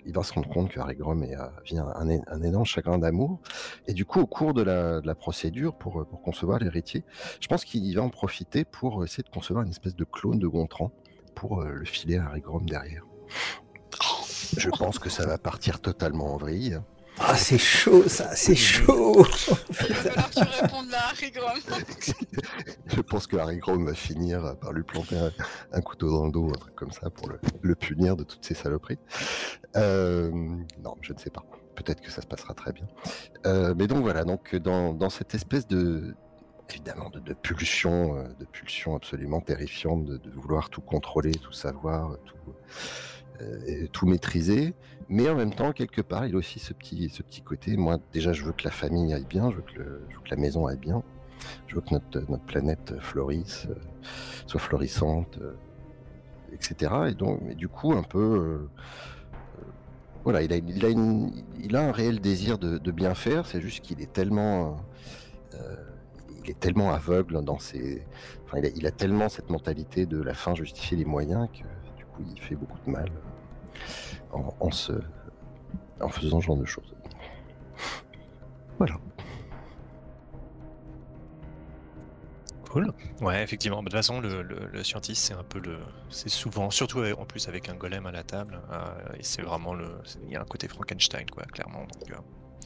[0.06, 3.40] il va se rendre compte que Harry Grom est, euh, un, énorme chagrin d'amour.
[3.86, 7.04] Et du coup, au cours de la, procédure pour, pour concevoir l'héritier,
[7.40, 10.46] je pense qu'il va en profiter pour essayer de concevoir une espèce de clone de
[10.46, 10.92] Gontran
[11.34, 13.04] pour euh, le filer à Harry Grom derrière.
[14.56, 16.78] Je pense que ça va partir totalement en vrille.
[17.18, 19.24] Ah, c'est chaud, ça, c'est chaud.
[19.88, 21.58] Il va falloir que tu répondes là, Harry Grom.
[22.86, 25.16] Je pense que Harry Grom va finir par lui planter
[25.72, 27.28] un, couteau dans le dos, un truc comme ça, pour
[27.62, 28.98] le, punir de toutes ces saloperies.
[29.76, 31.44] Euh, non, je ne sais pas.
[31.74, 32.86] Peut-être que ça se passera très bien.
[33.46, 36.14] Euh, mais donc voilà, donc dans, cette espèce de
[36.68, 42.16] évidemment de, pulsion, euh, de pulsion absolument terrifiante, de, de, vouloir tout contrôler, tout savoir,
[42.24, 42.34] tout
[43.40, 44.74] euh, tout maîtriser,
[45.08, 47.76] mais en même temps, quelque part, il a aussi ce petit, ce petit côté.
[47.76, 50.78] Moi, déjà, je veux que la famille aille bien, je veux que, la maison aille
[50.78, 51.02] bien,
[51.66, 53.74] je veux que notre, notre planète florisse, euh,
[54.46, 55.54] soit florissante, euh,
[56.52, 56.92] etc.
[57.10, 58.68] Et donc, mais du coup, un peu.
[60.24, 63.84] voilà, il a, il, a il a, un réel désir de, bien faire, c'est juste
[63.84, 64.78] qu'il est tellement.
[66.42, 68.02] il est tellement aveugle dans ses.
[68.44, 71.64] Enfin, il a, il a tellement cette mentalité de la fin justifier les moyens que
[72.20, 73.10] il fait beaucoup de mal
[74.32, 74.70] en, en,
[76.00, 76.94] en faisant ce genre de choses.
[78.78, 78.98] Voilà.
[82.70, 82.92] Cool.
[83.22, 83.78] Ouais, effectivement.
[83.78, 85.78] De toute façon, le, le, scientiste, c'est un peu le.
[86.10, 89.72] C'est souvent, surtout en plus avec un golem à la table, euh, et c'est vraiment
[89.72, 89.86] le.
[90.24, 91.80] Il y a un côté Frankenstein, quoi, clairement.
[91.80, 92.16] Donc, euh,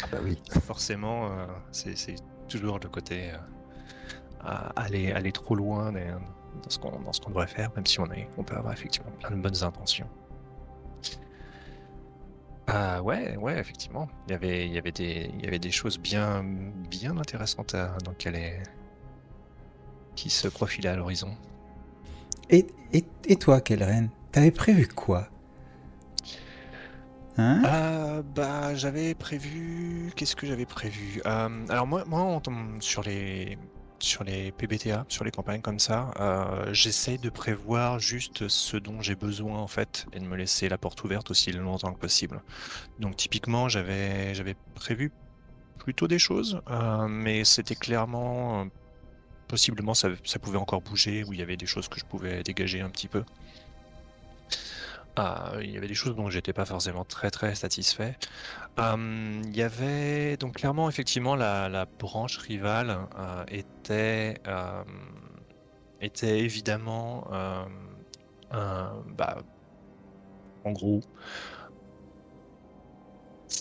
[0.03, 0.37] ah bah oui.
[0.65, 2.17] Forcément, euh, c'est
[2.49, 3.31] toujours le côté.
[4.43, 5.93] aller, aller trop loin
[6.63, 8.73] dans ce qu'on dans ce qu'on devrait faire, même si on, est, on peut avoir
[8.73, 10.09] effectivement plein de bonnes intentions.
[12.67, 14.09] Ah ouais, ouais, effectivement.
[14.29, 16.45] Il y avait, il y avait, des, il y avait des choses bien,
[16.89, 18.63] bien intéressantes à, dans est,
[20.15, 21.35] qui se profilaient à l'horizon.
[22.49, 25.29] Et, et, et toi, Kelren, t'avais prévu quoi?
[27.39, 27.63] Hein?
[27.65, 30.13] Euh, bah, j'avais prévu.
[30.15, 31.23] Qu'est-ce que j'avais prévu?
[31.27, 32.23] Euh, Alors moi, moi,
[32.81, 33.59] sur les
[34.03, 39.01] sur les PBTA, sur les campagnes comme ça, euh, j'essaie de prévoir juste ce dont
[39.01, 42.43] j'ai besoin en fait et de me laisser la porte ouverte aussi longtemps que possible.
[42.99, 44.33] Donc typiquement, j'avais
[44.75, 45.13] prévu
[45.79, 48.67] plutôt des choses, euh, mais c'était clairement
[49.49, 52.43] possiblement ça, ça pouvait encore bouger ou il y avait des choses que je pouvais
[52.45, 53.25] dégager un petit peu.
[55.17, 58.17] Ah, il y avait des choses dont j'étais pas forcément très très satisfait.
[58.79, 64.41] il y avait donc clairement effectivement la, branche rivale euh, était
[66.01, 67.27] était évidemment
[68.53, 69.43] un, bah,
[70.65, 71.01] en gros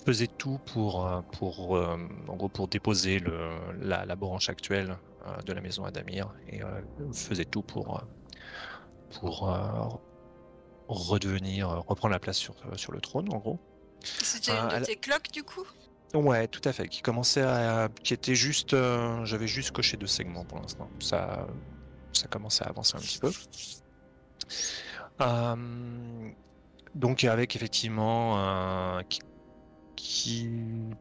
[0.05, 3.49] faisait tout pour euh, pour en gros pour déposer le,
[3.81, 6.62] la, branche actuelle euh, de la maison Adamir et
[7.12, 8.01] faisait tout pour
[9.19, 9.49] pour
[10.89, 13.60] redevenir, euh, reprendre la place sur, euh, sur le trône, en gros.
[14.04, 15.65] C'était une de tes cloques, du coup?
[16.13, 16.88] Ouais, tout à fait.
[16.88, 20.89] Qui commençait à, qui était juste, euh, j'avais juste coché deux segments pour l'instant.
[20.99, 21.47] Ça,
[22.13, 23.32] ça commençait à avancer un petit peu.
[26.95, 29.19] donc avec effectivement qui,
[30.01, 30.49] qui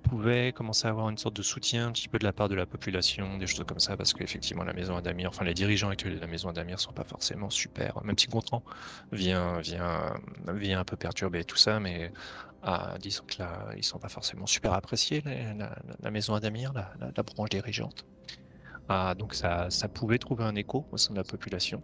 [0.02, 2.56] pouvait commencer à avoir une sorte de soutien un petit peu de la part de
[2.56, 6.16] la population, des choses comme ça, parce qu'effectivement la maison Adamir, enfin les dirigeants actuels
[6.16, 8.62] de la maison Adamir sont pas forcément super, même si Gontran
[9.12, 10.14] vient, vient,
[10.52, 12.12] vient un peu perturber tout ça, mais
[12.64, 15.22] ah, disons que là, ils sont pas forcément super appréciés,
[16.00, 18.04] la, maison Adamir, la, branche dirigeante.
[18.88, 21.82] Ah, donc ça, ça pouvait trouver un écho au sein de la population.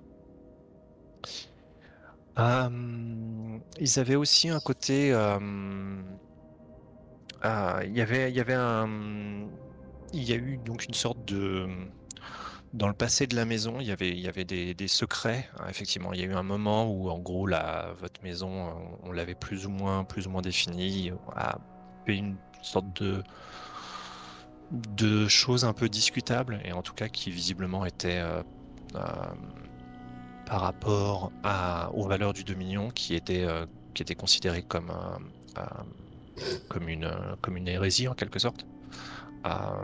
[2.37, 6.03] Hum, ils avaient aussi un côté hum,
[7.45, 8.89] il y avait, il y avait un,
[10.13, 11.67] il y a eu donc une sorte de,
[12.73, 15.49] dans le passé de la maison, il y avait, il y avait des, secrets.
[15.59, 19.13] Hein, effectivement, il y a eu un moment où, en gros, la, votre maison, on,
[19.13, 21.59] l'avait plus ou moins, plus ou moins définie, a
[22.07, 23.23] une sorte de
[24.97, 28.43] de choses un peu discutables et en tout cas qui visiblement étaient euh,
[28.97, 29.01] euh,
[30.47, 35.63] par rapport à, aux valeurs du Dominion qui étaient, euh, qui étaient considérées comme, euh,
[36.69, 38.67] comme, une, comme une hérésie en quelque sorte.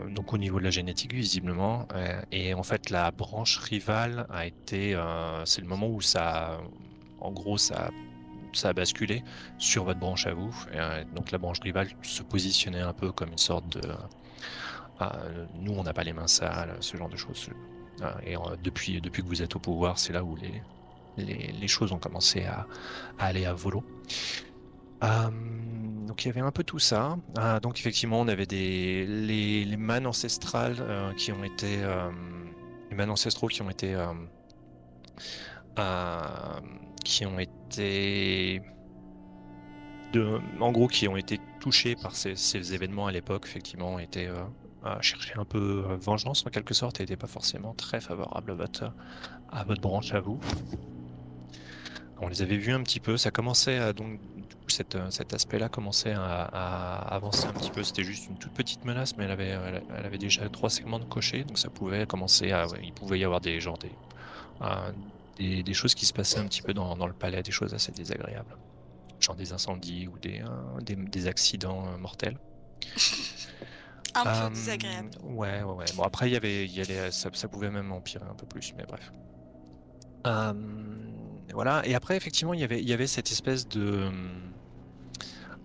[0.09, 1.87] donc au niveau de la génétique visiblement
[2.31, 4.99] et en fait la branche rivale a été
[5.45, 6.59] c'est le moment où ça
[7.19, 7.89] en gros ça
[8.53, 9.23] ça a basculé
[9.57, 10.53] sur votre branche à vous.
[11.15, 13.81] donc la branche rivale se positionnait un peu comme une sorte de
[15.59, 17.49] nous on n'a pas les mains sales, ce genre de choses.
[18.25, 20.61] Et depuis, depuis que vous êtes au pouvoir, c'est là où les,
[21.17, 22.65] les, choses ont commencé à,
[23.19, 23.83] aller à volo.
[26.11, 27.15] Donc il y avait un peu tout ça.
[27.37, 32.11] Ah, donc effectivement, on avait des les, manes ancestrales euh, qui ont été euh,
[32.89, 34.11] les manes ancestraux qui ont été euh,
[37.05, 38.61] qui ont été
[40.59, 43.45] en gros qui ont été touchés par ces, événements à l'époque.
[43.47, 44.27] Effectivement, étaient
[44.99, 48.91] chercher un peu vengeance en quelque sorte et n'était pas forcément très favorable à votre,
[49.49, 50.41] à votre branche à vous.
[52.21, 54.19] On les avait vus un petit peu, ça commençait à, donc
[54.67, 57.83] cette, euh, cet aspect-là commençait à, avancer un petit peu.
[57.83, 59.57] C'était juste une toute petite menace, mais elle avait,
[59.97, 63.23] elle, avait déjà trois segments de cocher, donc ça pouvait commencer à, il pouvait y
[63.23, 63.91] avoir des genre des,
[64.61, 64.91] euh,
[65.37, 67.73] des, des, choses qui se passaient un petit peu dans, dans, le palais, des choses
[67.73, 68.55] assez désagréables,
[69.19, 70.43] genre des incendies ou des,
[70.81, 72.37] des, des accidents mortels.
[74.13, 75.09] Un peu euh, désagréable.
[75.23, 75.85] Ouais, ouais, ouais.
[75.95, 78.83] Bon, après, il y avait, y ça, ça, pouvait même empirer un peu plus, mais
[78.83, 79.11] bref.
[80.27, 80.53] Euh,
[81.53, 81.81] voilà.
[81.85, 84.09] Et après, effectivement, il y avait, y cette espèce de.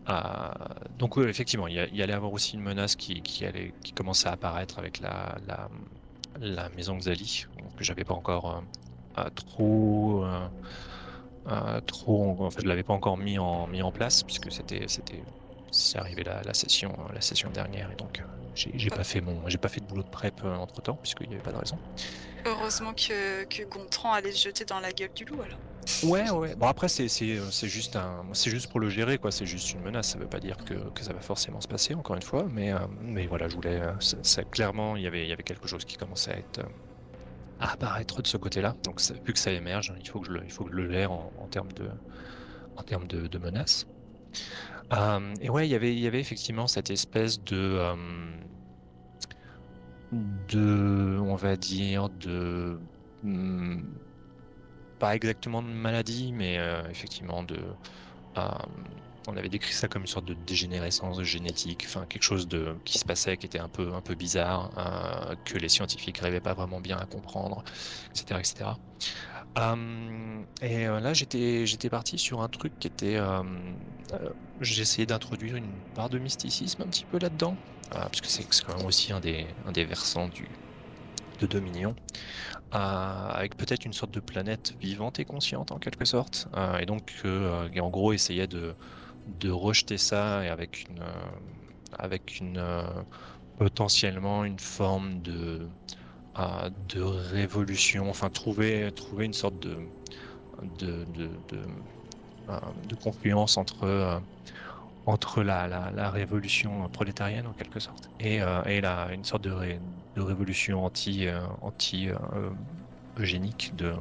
[0.08, 0.50] Euh,
[0.98, 4.78] donc, effectivement, il y, allait avoir aussi une menace qui, allait, qui commençait à apparaître
[4.78, 5.68] avec la, la,
[6.40, 7.46] la maison Xali,
[7.76, 8.62] que j'avais pas encore
[9.34, 10.24] trop.
[11.86, 15.22] trop, en fait, je l'avais pas encore mis en, mis en place puisque c'était, c'était,
[15.72, 18.22] c'est arrivé la, la, session, la session dernière et donc
[18.56, 21.28] j'ai pas fait mon, j'ai pas fait de boulot de prep euh, entre temps puisqu'il
[21.28, 21.78] n'y avait pas de raison.
[22.44, 25.58] Heureusement que, que Gontran allait se jeter dans la gueule du loup alors.
[26.04, 26.56] Ouais, ouais.
[26.56, 27.98] Bon après c'est euh, juste
[28.46, 29.30] juste pour le gérer quoi.
[29.30, 30.08] C'est juste une menace.
[30.10, 32.46] Ça veut pas dire que, que, ça va forcément se passer encore une fois.
[32.50, 35.68] Mais euh, mais voilà, je voulais, ça, clairement il y avait il y avait quelque
[35.68, 36.60] chose qui commençait à être
[37.60, 38.74] à apparaître de ce côté-là.
[38.82, 41.30] Donc vu que ça émerge, il faut que je le, il faut que le en,
[41.50, 41.88] termes de
[42.76, 43.86] en termes de, de menaces.
[44.92, 47.94] Euh, et ouais, y il y avait effectivement cette espèce de, euh,
[50.12, 52.78] de, on va dire, de,
[53.22, 53.80] hmm,
[54.98, 57.58] pas exactement de maladie, mais euh, effectivement de,
[59.28, 62.98] on avait décrit ça comme une sorte de dégénérescence génétique, enfin quelque chose de qui
[62.98, 64.70] se passait, qui était un peu un peu bizarre,
[65.44, 67.64] que les scientifiques n'arrivaient pas vraiment bien à comprendre,
[68.12, 68.70] etc., etc.
[69.58, 73.16] Euh, et euh, là, j'étais, j'étais parti sur un truc qui était.
[73.16, 73.42] Euh,
[74.60, 77.56] j'ai essayé d'introduire une part de mysticisme un petit peu là-dedans,
[77.90, 80.48] parce que c'est, quand même aussi un des, un des versants du,
[81.40, 81.94] de Dominion,
[82.72, 86.48] avec peut-être une sorte de planète vivante et consciente en quelque sorte,
[86.80, 88.74] et donc en gros essayer de,
[89.48, 91.02] rejeter ça et avec une,
[92.40, 92.84] une
[93.58, 95.68] potentiellement une forme de
[97.32, 99.76] révolution, enfin trouver, une sorte de,
[100.78, 101.06] de,
[102.48, 102.58] euh,
[103.02, 104.18] confluence entre, euh,
[105.44, 108.62] la, révolution prolétarienne en quelque sorte et, euh,
[109.12, 109.52] une sorte de,
[110.16, 111.26] de révolution anti,
[111.60, 112.08] anti
[113.18, 113.94] eugénique de,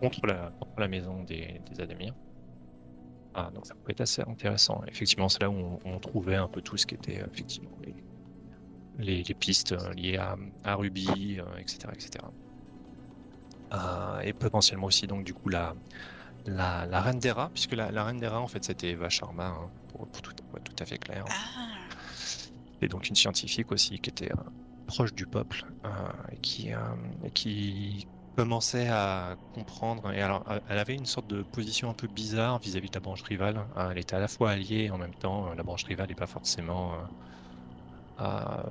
[0.00, 2.14] contre, la, la maison des, des Adémiens.
[3.34, 4.82] Ah, donc ça peut être assez intéressant.
[4.88, 7.70] Effectivement, c'est là où on, trouvait un peu tout ce qui était effectivement
[8.98, 11.78] les, les, pistes euh, liées à, Ruby, etc.
[11.86, 12.10] Euh, etc.
[13.72, 15.74] Euh, et potentiellement aussi donc du coup la,
[16.44, 19.08] la, la reine des rats, puisque la, la reine des rats en fait c'était Eva
[19.08, 21.24] Sharma, hein, pour, tout, tout, à fait clair.
[21.28, 21.68] Ah.
[22.82, 24.30] Et donc une scientifique aussi qui était
[24.94, 25.64] proche du peuple
[26.32, 26.70] et qui,
[27.34, 30.12] qui commençait à comprendre.
[30.12, 33.22] Et alors, elle avait une sorte de position un peu bizarre vis-à-vis de la branche
[33.22, 33.66] rivale.
[33.90, 36.92] Elle était à la fois alliée en même temps, la branche rivale n'est pas forcément
[38.20, 38.62] euh,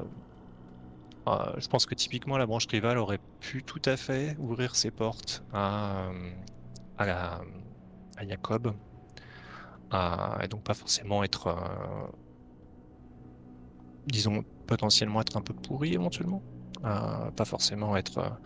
[1.28, 4.92] euh, je pense que typiquement la branche rivale aurait pu tout à fait ouvrir ses
[4.92, 6.10] portes à,
[6.98, 7.42] à,
[8.28, 8.74] Jacob,
[9.94, 12.08] et donc pas forcément être, euh,
[14.08, 16.42] disons, potentiellement être un peu pourri éventuellement,
[16.82, 18.40] pas forcément être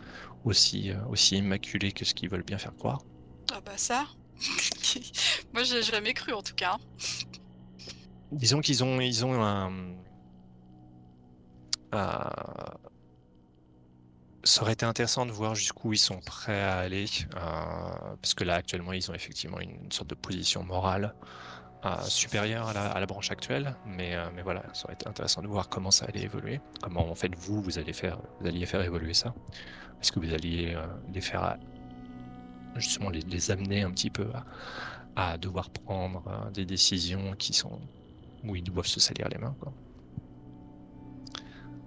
[0.44, 3.02] aussi, aussi immaculé que ce qu'ils veulent bien faire croire.
[3.54, 4.06] Ah bah ça,
[5.54, 6.78] moi j'ai jamais cru en tout cas.
[8.32, 9.72] Disons qu'ils ont, ils ont un,
[14.46, 17.06] ça aurait été intéressant de voir jusqu'où ils sont prêts à aller,
[17.36, 21.16] euh, parce que là actuellement ils ont effectivement une, sorte de position morale
[21.86, 25.48] euh, supérieure à la, branche actuelle, mais, euh, mais voilà, ça aurait été intéressant de
[25.48, 28.82] voir comment ça allait évoluer, comment en fait vous vous allez faire, vous alliez faire
[28.82, 29.34] évoluer ça,
[30.02, 30.76] est-ce que vous alliez
[31.14, 31.58] les faire
[32.76, 34.28] justement les, amener un petit peu
[35.16, 37.80] à, devoir prendre euh, des décisions qui sont
[38.44, 39.56] où ils doivent se salir les mains.
[39.60, 39.74] Quoi.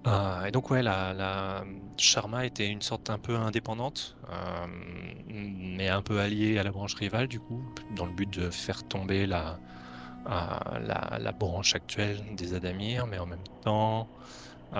[0.07, 1.63] Euh, et donc ouais, la,
[1.97, 4.65] Sharma était une sorte un peu indépendante, euh,
[5.29, 7.61] mais un peu alliée à la branche rivale du coup,
[7.95, 9.59] dans le but de faire tomber la,
[10.29, 14.07] euh, la, branche actuelle des Adamir, mais en même temps,
[14.73, 14.75] euh,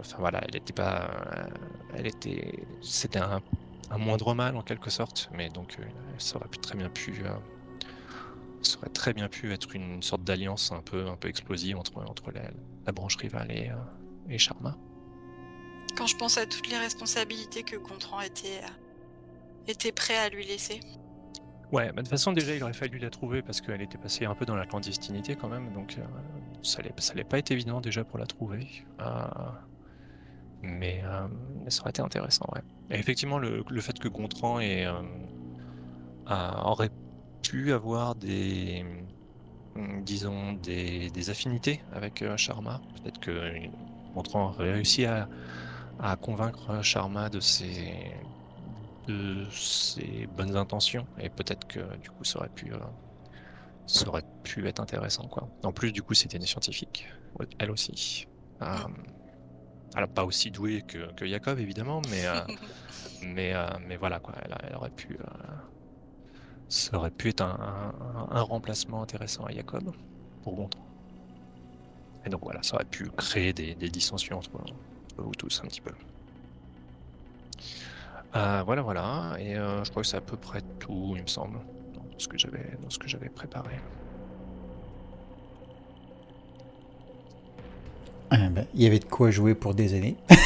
[0.00, 1.08] enfin voilà, elle était pas,
[1.94, 3.40] elle était, c'était un,
[3.96, 5.84] moindre mal en quelque sorte, mais donc euh,
[6.18, 11.06] ça aurait très bien pu, euh, très bien pu être une sorte d'alliance un peu,
[11.06, 14.76] un peu explosive entre entre la, branche rivale et, euh, Sharma.
[15.96, 20.44] Quand je pense à toutes les responsabilités que Gontran était, euh, était prêt à lui
[20.44, 20.80] laisser.
[21.70, 24.24] Ouais, bah, de toute façon déjà il aurait fallu la trouver parce qu'elle était passée
[24.24, 26.02] un peu dans la clandestinité quand même, donc euh,
[26.62, 28.66] ça allait, ça allait pas être évident déjà pour la trouver.
[29.00, 29.04] Euh,
[30.62, 31.28] mais, euh,
[31.68, 32.62] ça aurait été intéressant, ouais.
[32.90, 35.02] Et effectivement, le, le fait que Gontran ait, euh,
[36.64, 36.90] aurait
[37.42, 38.84] pu avoir des,
[39.76, 43.52] hum, disons, des, des affinités avec Sharma, peut-être que
[44.14, 45.28] Gontran aurait réussi à,
[45.98, 47.94] à convaincre Sharma de ses,
[49.08, 52.78] de ses bonnes intentions et peut-être que du coup ça aurait pu euh,
[53.86, 55.48] ça aurait pu être intéressant quoi.
[55.62, 57.06] En plus du coup c'était une scientifique
[57.58, 58.26] elle aussi.
[58.62, 58.76] Euh,
[59.94, 62.40] alors pas aussi douée que, que Jacob évidemment mais euh,
[63.22, 65.18] mais euh, mais voilà quoi elle, elle aurait pu
[66.68, 69.90] ça aurait pu être un, un- un remplacement intéressant à Jacob
[70.42, 70.84] pour Gontran.
[72.26, 75.68] Et donc voilà ça aurait pu créer des, des dissensions entre, entre vous tous un
[75.68, 75.92] petit peu.
[78.36, 79.36] Euh, voilà, voilà.
[79.38, 81.58] Et euh, je crois que c'est à peu près tout, il me semble,
[81.94, 83.74] dans ce que j'avais, dans ce que j'avais préparé.
[88.30, 90.16] Ah, ben, Il y avait de quoi jouer pour des années.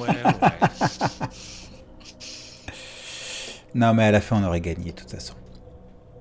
[0.00, 0.58] Ouais, ouais.
[3.74, 5.34] Non, mais à la fin, on aurait gagné de toute façon.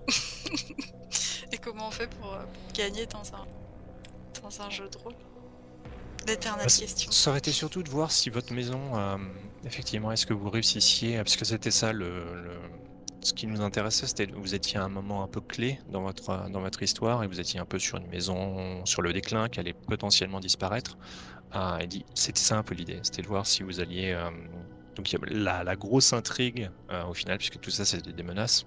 [1.53, 3.45] Et comment on fait pour euh, gagner dans un,
[4.41, 5.13] dans un jeu de rôle?
[6.27, 7.09] L'éternelle Bah, question.
[7.11, 9.17] Ça aurait été surtout de voir si votre maison, euh,
[9.65, 12.23] effectivement, est-ce que vous réussissiez, parce que c'était ça le,
[13.21, 16.49] ce qui nous intéressait, c'était vous étiez à un moment un peu clé dans votre,
[16.49, 19.59] dans votre histoire et vous étiez un peu sur une maison sur le déclin qui
[19.59, 20.97] allait potentiellement disparaître.
[21.51, 21.79] Ah,
[22.15, 24.11] c'était ça un peu l'idée, c'était de voir si vous alliez.
[24.11, 24.29] euh,
[24.95, 28.65] donc la, la grosse intrigue euh, au final, puisque tout ça c'était des menaces.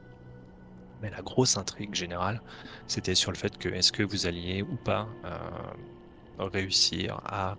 [1.03, 2.41] Mais la grosse intrigue générale,
[2.87, 7.57] c'était sur le fait que est-ce que vous alliez ou pas euh, réussir à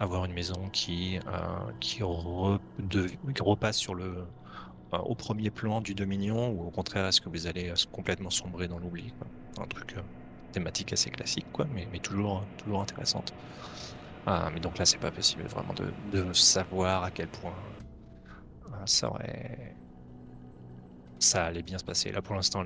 [0.00, 4.24] avoir une maison qui, euh, qui, repasse sur le,
[4.92, 8.30] euh, au premier plan du Dominion ou au contraire est-ce que vous allez euh, complètement
[8.30, 9.12] sombrer dans l'oubli.
[9.58, 9.96] Un truc
[10.52, 13.32] thématique assez classique quoi, mais, toujours, toujours intéressante.
[14.52, 17.54] Mais donc là c'est pas possible vraiment de, de savoir à quel point
[18.84, 19.76] ça aurait
[21.18, 22.12] ça allait bien se passer.
[22.12, 22.62] Là, pour l'instant,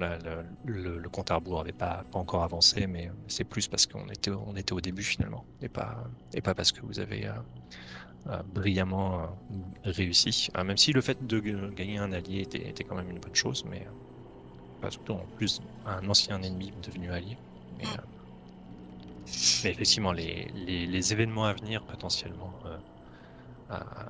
[0.65, 4.81] le, compte à rebours n'avait pas, encore avancé, mais c'est plus parce qu'on était, au
[4.81, 6.05] début finalement, et pas,
[6.55, 7.33] parce que vous avez euh,
[8.29, 9.27] euh, brillamment euh,
[9.85, 10.49] réussi.
[10.55, 11.41] Euh, même si le fait de
[11.71, 13.87] gagner un allié était, quand même une bonne chose, mais
[14.91, 17.39] surtout en plus un ancien ennemi devenu allié.
[17.79, 17.85] Mais,
[19.71, 22.53] effectivement, les, événements à venir potentiellement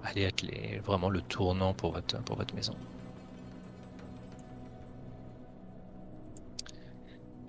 [0.03, 0.45] allaient être
[0.85, 2.75] vraiment le tournant pour votre maison.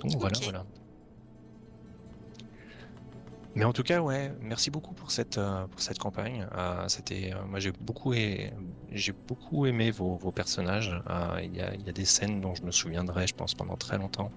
[0.02, 0.66] Donc voilà, voilà.
[3.54, 6.48] Mais en tout cas, ouais, merci beaucoup pour cette, euh, pour cette campagne.
[6.56, 8.54] Euh, c'était, euh, moi, j'ai beaucoup, ai-
[8.92, 10.98] j'ai beaucoup aimé vos, vos personnages.
[11.10, 13.54] Euh, il y a, il y a des scènes dont je me souviendrai, je pense,
[13.54, 14.32] pendant très longtemps.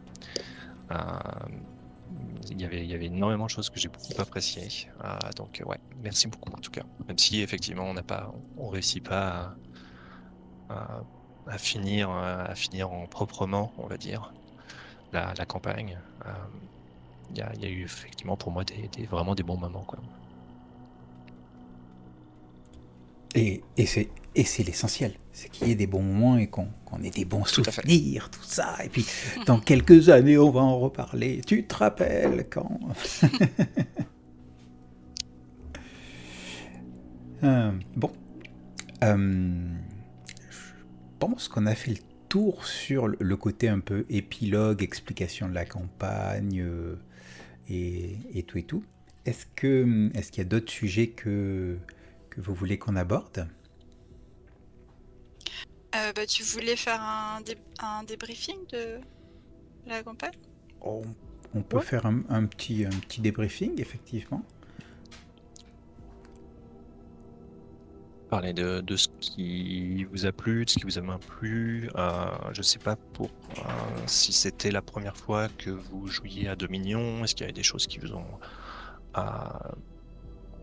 [0.91, 0.97] Euh,
[2.51, 4.89] il y avait, il y avait énormément de choses que j'ai beaucoup appréciées.
[5.05, 6.83] Euh, donc, ouais, merci beaucoup en tout cas.
[7.07, 9.57] Même si effectivement, on n'a pas, on réussit pas
[10.69, 11.05] à, à-
[11.47, 14.33] à finir, à finir en proprement, on va dire,
[15.15, 15.99] la, la campagne.
[16.27, 16.31] Euh,
[17.31, 19.57] il y, a, il y a eu effectivement pour moi des, des- vraiment des bons
[19.57, 19.85] moments.
[19.85, 19.99] Quoi.
[23.35, 26.67] Et, et c'est et c'est l'essentiel, c'est qu'il y ait des bons moments et qu'on
[27.05, 28.77] ait des bons Tout souvenirs, tout ça.
[28.85, 29.07] Et puis,
[29.47, 31.41] dans quelques années, on va en reparler.
[31.47, 32.81] Tu te rappelles quand?
[37.43, 38.11] Euh, Bon.
[39.03, 39.69] Euh,
[40.51, 40.73] je
[41.19, 41.99] pense qu'on a fait le
[42.35, 46.97] tour sur le- côté un peu épilogue, explication de la campagne euh,
[47.69, 48.85] et, et tout et tout.
[49.25, 51.79] Est-ce que est-ce qu'il y a d'autres sujets que
[52.31, 53.49] que vous voulez qu'on aborde?
[55.95, 59.01] Euh, bah, tu voulais faire un, dé- un débriefing de
[59.87, 60.33] la campagne?
[60.81, 61.03] On,
[61.55, 61.81] on peut Ouais.
[61.81, 64.45] faire un, un petit un petit débriefing effectivement.
[68.35, 71.89] Parler de, ce qui vous a plu, de ce qui vous a moins plu.
[71.95, 73.63] Euh, je sais pas pour euh,
[74.07, 77.23] si c'était la première fois que vous jouiez à Dominion.
[77.23, 78.27] Est-ce qu'il y avait des choses qui vous ont
[79.19, 79.21] euh,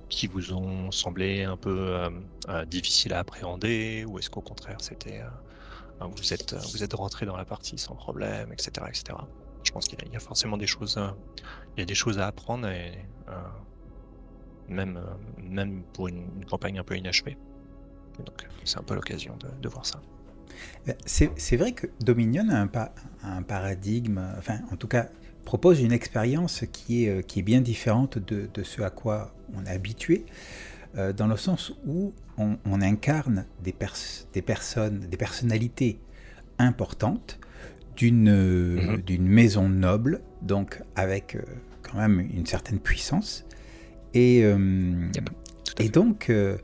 [0.10, 2.10] qui vous ont semblé un peu
[2.50, 5.22] euh, difficiles à appréhender, ou est-ce qu'au contraire c'était
[6.02, 9.18] vous êtes vous êtes rentré dans la partie sans problème, etc., etc.
[9.64, 11.00] Je pense qu'il y, a- forcément des choses,
[11.78, 12.92] il y a des choses à apprendre et
[14.68, 15.00] même
[15.38, 17.38] même pour une campagne un peu inachevée.
[18.22, 20.02] Donc c'est un peu l'occasion de, de voir ça.
[21.06, 22.94] C'est vrai que Dominion a un, pa-
[23.24, 25.10] un paradigme, enfin en tout cas
[25.46, 29.34] propose une expérience qui est, euh, qui est bien différente de, de ce à quoi
[29.56, 30.26] on est habitué,
[30.98, 36.00] euh, dans le sens où on, on incarne des, pers- des personnes, des personnalités
[36.60, 37.40] importantes
[37.96, 39.02] d'une euh, Mhm.
[39.02, 41.42] d'une maison noble, donc avec euh,
[41.82, 43.46] quand même une certaine puissance.
[44.14, 45.30] Et, Yep,
[45.80, 46.56] et donc, et,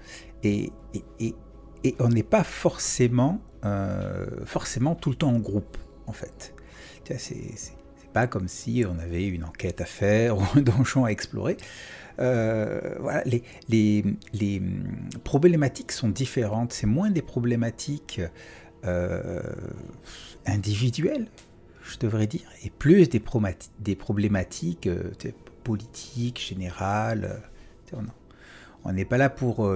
[0.44, 0.72] et,
[1.20, 1.36] et-
[1.84, 6.54] et on n'est pas forcément, euh, forcément tout le temps en groupe, en fait.
[7.18, 7.74] C'est
[8.14, 11.58] pas comme si on avait une enquête à faire ou un donjon à explorer.
[12.20, 14.04] Euh, voilà, les, les,
[14.34, 14.62] les
[15.24, 16.74] problématiques sont différentes.
[16.74, 18.20] C'est moins des problématiques
[18.86, 19.42] euh,
[20.46, 21.28] individuelles,
[21.84, 23.22] je devrais dire, et plus des,
[23.80, 24.90] des problématiques
[25.64, 27.42] politiques, générales.
[27.94, 29.70] on- n'est pas là pour,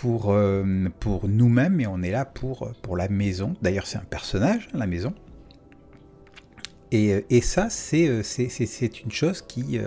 [0.00, 0.64] pour, euh,
[1.00, 3.54] pour nous-mêmes, mais on est là pour, pour la maison.
[3.60, 5.12] D'ailleurs, c'est un personnage, hein, la maison.
[6.92, 9.78] Et, euh, et ça, c'est euh, c'est- une chose qui,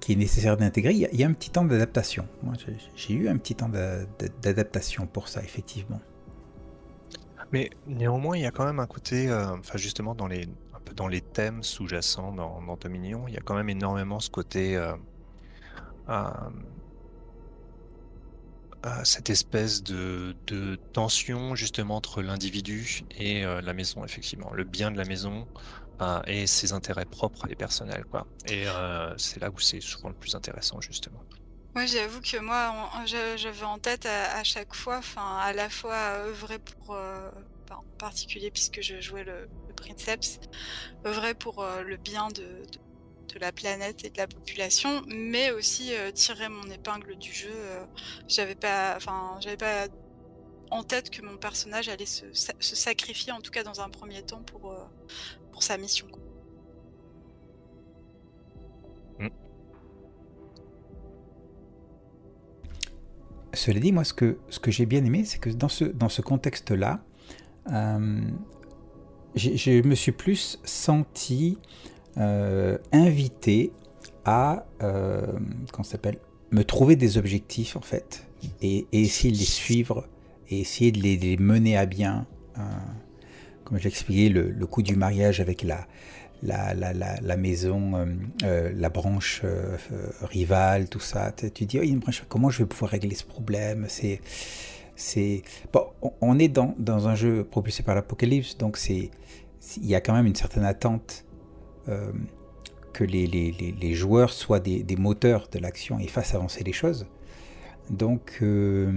[0.00, 0.92] qui est nécessaire d'intégrer.
[0.92, 2.26] Il, y a- un petit temps d'adaptation.
[2.42, 2.54] Moi,
[2.96, 4.04] j'ai- eu un petit temps d'a-
[4.42, 6.00] d'adaptation pour ça, effectivement.
[7.52, 10.42] Mais néanmoins, il y a quand même un côté, enfin justement dans les,
[10.74, 14.30] un peu dans les thèmes sous-jacents dans, Dominion, il y a quand même énormément ce
[14.30, 14.76] côté,
[18.84, 20.34] euh, cette espèce de,
[20.92, 25.46] tension justement entre l'individu et euh, la maison, effectivement, le bien de la maison
[26.00, 28.26] euh, et ses intérêts propres et personnels, quoi.
[28.48, 28.64] Et
[29.18, 31.22] c'est là où c'est souvent le plus intéressant, justement.
[31.74, 32.74] Moi, j'avoue que moi,
[33.06, 36.96] j'avais en tête à, chaque fois, enfin, à la fois œuvrer pour,
[37.70, 40.38] en particulier puisque je jouais le, Princeps,
[41.06, 42.62] œuvrer pour le bien de,
[43.34, 47.50] de la planète et de la population, mais aussi euh, tirer mon épingle du jeu.
[47.52, 47.84] euh,
[48.28, 49.86] j'avais pas, enfin, j'avais pas
[50.70, 53.88] en tête que mon personnage allait se, sa- se sacrifier, en tout cas dans un
[53.88, 54.84] premier temps, pour, euh,
[55.52, 56.06] pour sa mission.
[56.08, 56.20] quoi.
[63.54, 66.08] Cela dit, moi, ce que, ce que j'ai bien aimé, c'est que dans ce, dans
[66.08, 67.04] ce contexte-là,
[67.70, 68.20] euh,
[69.34, 73.72] je me suis plus senti euh, invité
[74.24, 75.26] à, euh,
[75.84, 76.18] s'appelle,
[76.50, 78.26] me trouver des objectifs, en fait,
[78.60, 80.06] et, essayer de les suivre,
[80.50, 82.26] et essayer de les, mener à bien.
[82.58, 82.62] euh,
[83.64, 85.86] comme je l'expliquais, le, coup du mariage avec la,
[86.42, 88.06] la, la, la, maison, euh,
[88.44, 91.32] euh, la branche euh, euh, rivale, tout ça.
[91.32, 93.86] Tu dis, oh, une branche, comment je vais pouvoir régler ce problème?
[93.88, 94.20] C'est,
[94.96, 95.42] c'est
[95.72, 95.86] bon,
[96.20, 99.10] on- est dans, dans un jeu propulsé par l'Apocalypse, donc c'est-
[99.78, 101.24] il y a quand même une certaine attente
[101.88, 102.12] euh,
[102.92, 106.62] que les, les, les, les joueurs soient des, des moteurs de l'action et fassent avancer
[106.64, 107.06] les choses.
[107.90, 108.92] Donc, euh,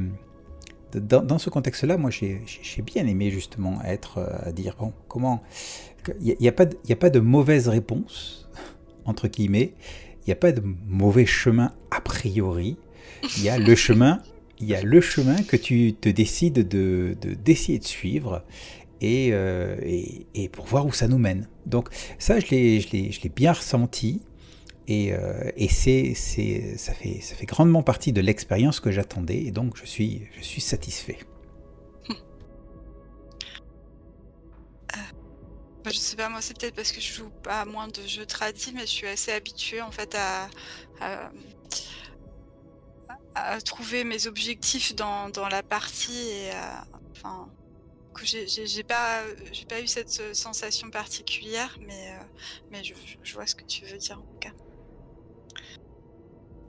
[0.93, 2.41] dans, dans ce contexte-là, moi, j'ai
[2.85, 5.41] bien aimé justement être euh, à dire, bon, comment...
[6.21, 8.47] Il n'y a, pas de- il y a pas de mauvaise réponse,
[9.05, 9.73] entre guillemets.
[10.21, 12.77] Il n'y a pas de mauvais chemin a priori.
[13.37, 14.21] Il y a le chemin,
[14.59, 18.43] il y a le chemin que tu te décides de de- d'essayer de, suivre
[19.01, 21.47] et, euh, et, pour voir où ça nous mène.
[21.65, 21.89] Donc
[22.19, 24.21] ça, je l'ai bien ressenti
[24.87, 29.77] et, euh, c'est ça, fait, ça fait grandement partie de l'expérience que j'attendais et donc
[29.77, 31.19] je suis, je suis satisfait.
[35.83, 38.25] Bah, je sais pas, moi c'est peut-être parce que je joue pas moins de jeux
[38.25, 40.49] tradis, mais je suis assez habituée en fait à,
[43.63, 46.49] trouver mes objectifs dans, dans la partie et
[47.11, 47.47] enfin
[48.15, 52.23] que j'ai pas j'ai pas eu cette euh, sensation particulière, mais euh,
[52.71, 52.93] mais je,
[53.33, 54.53] vois ce que tu veux dire en tout cas.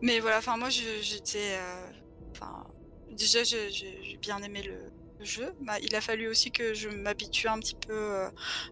[0.03, 1.91] Mais voilà, enfin moi j'étais, euh,
[2.33, 2.67] enfin
[3.11, 4.77] déjà j'ai bien aimé le,
[5.25, 5.55] jeu.
[5.63, 8.29] Bah, il a fallu aussi que je m'habitue un petit peu.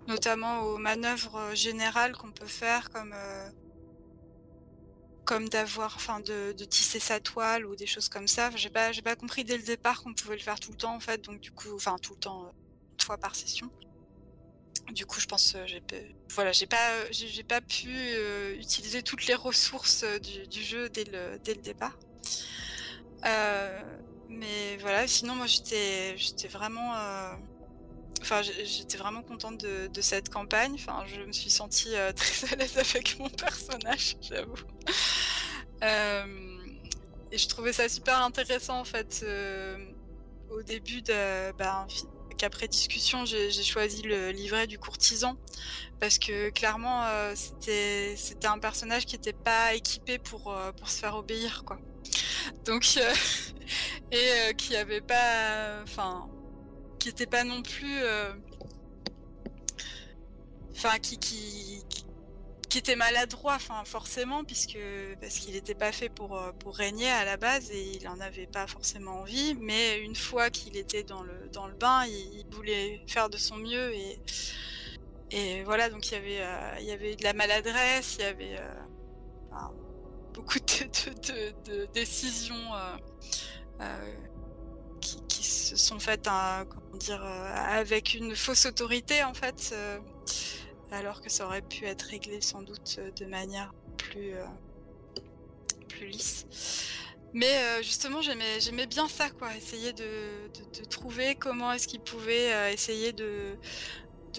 [0.07, 3.15] notamment aux manœuvres générales qu'on peut faire comme
[5.25, 9.01] comme d'avoir enfin de, tisser sa toile ou des choses comme ça j'ai pas j'ai
[9.01, 11.41] pas compris dès le départ qu'on pouvait le faire tout le temps en fait donc
[11.41, 12.53] du coup enfin tout le temps
[13.05, 13.71] fois par session
[14.93, 15.83] du coup je pense euh, j'ai
[16.31, 20.05] voilà j'ai pas euh, j'ai pas pu euh, utiliser toutes les ressources
[20.51, 21.97] du, jeu dès le dès le départ
[24.29, 26.93] mais voilà, sinon moi j'étais j'étais vraiment
[28.65, 30.75] j'étais vraiment contente de, cette campagne.
[30.75, 34.57] Enfin, je me suis sentie très à l'aise avec mon personnage, j'avoue.
[37.31, 39.25] et je trouvais ça super intéressant en fait
[40.51, 41.87] au début de ben,
[42.37, 45.37] qu'après discussion j'ai choisi le livret du courtisan.
[46.01, 47.05] Parce que clairement
[47.35, 51.79] c'était c'était un personnage qui n'était pas équipé pour pour se faire obéir quoi.
[52.65, 52.99] Donc
[54.13, 56.29] et qui avait pas enfin
[56.99, 58.03] qui était pas non plus
[60.77, 61.94] enfin qui, qui
[62.75, 64.77] qui était maladroit, enfin forcément, puisque
[65.21, 68.19] parce qu'il n'était pas fait pour euh, pour régner à la base et il en
[68.19, 69.55] avait pas forcément envie.
[69.61, 73.59] Mais une fois qu'il était dans le dans le bain, il, voulait faire de son
[73.59, 74.19] mieux et
[75.31, 75.89] et voilà.
[75.89, 79.55] Donc il y avait euh, il y avait de la maladresse, il y avait euh,
[80.33, 82.73] beaucoup de, de, décisions
[85.01, 89.73] qui, qui, se sont faites, comment dire, avec une fausse autorité en fait
[90.95, 94.45] alors que ça aurait pu être réglé sans doute euh, de manière plus, euh,
[95.89, 96.47] plus lisse.
[97.33, 99.55] Mais euh, justement, j'aimais bien ça, quoi.
[99.57, 103.57] Essayer de, trouver comment est-ce qu'il pouvait essayer de,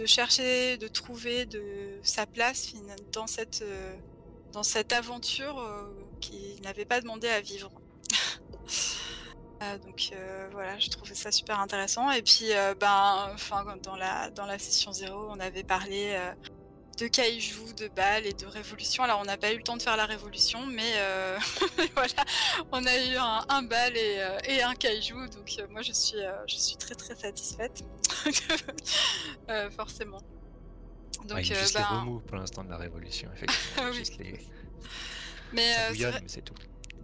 [0.05, 2.73] chercher, de trouver de sa place
[3.11, 3.65] dans cette,
[4.53, 5.61] dans cette aventure
[6.21, 7.69] qu'il n'avait pas demandé à vivre.
[9.77, 10.11] donc
[10.51, 12.11] voilà, je trouvais ça super intéressant.
[12.11, 12.49] Et puis,
[12.79, 16.17] ben, enfin, dans la dans la session 0, on avait parlé
[16.97, 19.03] de kaiju, de balles et de révolution.
[19.03, 20.93] Alors on n'a pas eu le temps de faire la révolution, mais
[21.95, 22.25] voilà,
[22.71, 25.29] on a eu un, un bal et, un kaiju.
[25.29, 27.83] Donc moi je suis je suis très très satisfaite,
[29.75, 30.21] forcément.
[31.27, 33.89] Donc a juste les ben remous pour l'instant de la révolution, effectivement.
[33.89, 33.97] oui.
[33.97, 34.39] juste les...
[35.53, 35.73] Mais
[36.27, 36.53] c'est tout.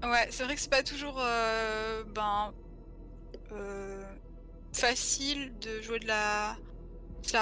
[0.04, 2.54] Ouais, c'est vrai que c'est pas toujours ben,
[3.52, 4.04] euh,
[4.74, 6.58] facile de jouer de la,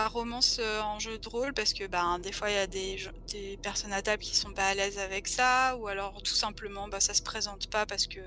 [0.07, 3.93] romance en jeu de rôle parce que ben, des fois il y a des, personnes
[3.93, 7.13] à table qui sont pas à l'aise avec ça ou alors tout simplement bah, ça
[7.13, 8.19] se présente pas parce que,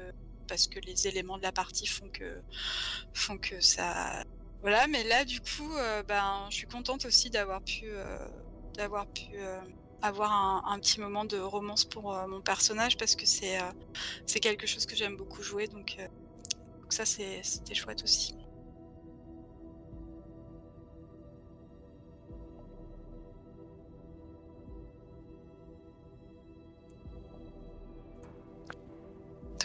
[0.49, 2.41] parce que les éléments de la partie font que,
[3.13, 4.25] font que ça.
[4.63, 5.71] Voilà, mais là du coup,
[6.09, 7.85] ben, je suis contente aussi d'avoir pu
[10.03, 13.59] avoir un, petit moment de romance pour mon personnage parce que c'est
[14.27, 15.67] c'est quelque chose que j'aime beaucoup jouer.
[15.69, 15.97] Donc,
[16.81, 18.35] donc ça, c'était chouette aussi.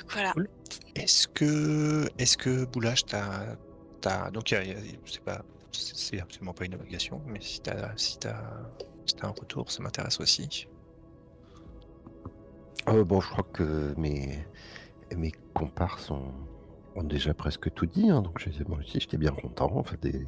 [0.09, 0.33] Voilà.
[0.95, 3.55] Est-ce que, est-ce que Boulage, t'as,
[4.05, 4.31] as...
[4.31, 5.21] donc c'est
[5.71, 8.17] c'est absolument pas une obligation, mais si t'as, si
[9.07, 10.67] c'était un retour, ça m'intéresse aussi.
[12.89, 14.39] Euh, bon, je crois que mes,
[15.15, 16.31] mes comparses ont,
[16.95, 19.71] ont déjà presque tout dit, hein, donc moi aussi j'étais bien content.
[19.75, 20.25] En fait, des,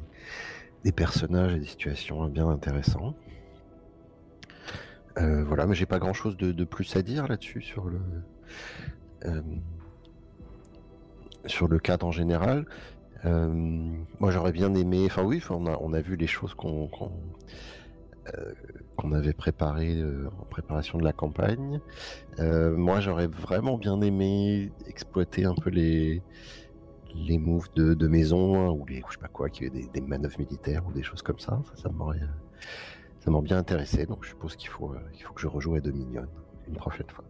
[0.84, 3.14] des, personnages et des situations bien intéressants.
[5.18, 8.00] Euh, voilà, mais j'ai pas grand chose de, plus à dire là-dessus sur le
[9.24, 9.42] euh,
[11.46, 12.66] sur le cadre en général.
[13.24, 17.06] moi j'aurais bien aimé, enfin oui, on a, on a vu les choses qu'on euh,
[18.96, 21.80] qu'on avait préparé euh, en préparation de la campagne.
[22.38, 26.22] Euh, moi, j'aurais vraiment bien aimé exploiter un peu les
[27.12, 30.86] les moves de, maison hein, ou les je sais pas quoi, des, des manœuvres militaires
[30.86, 31.60] ou des choses comme ça.
[31.74, 32.20] Ça, m'aurait
[33.18, 34.06] ça bien intéressé.
[34.06, 36.26] Donc, je suppose qu'il faut faut que je rejoue à Dominion
[36.68, 37.24] une prochaine fois.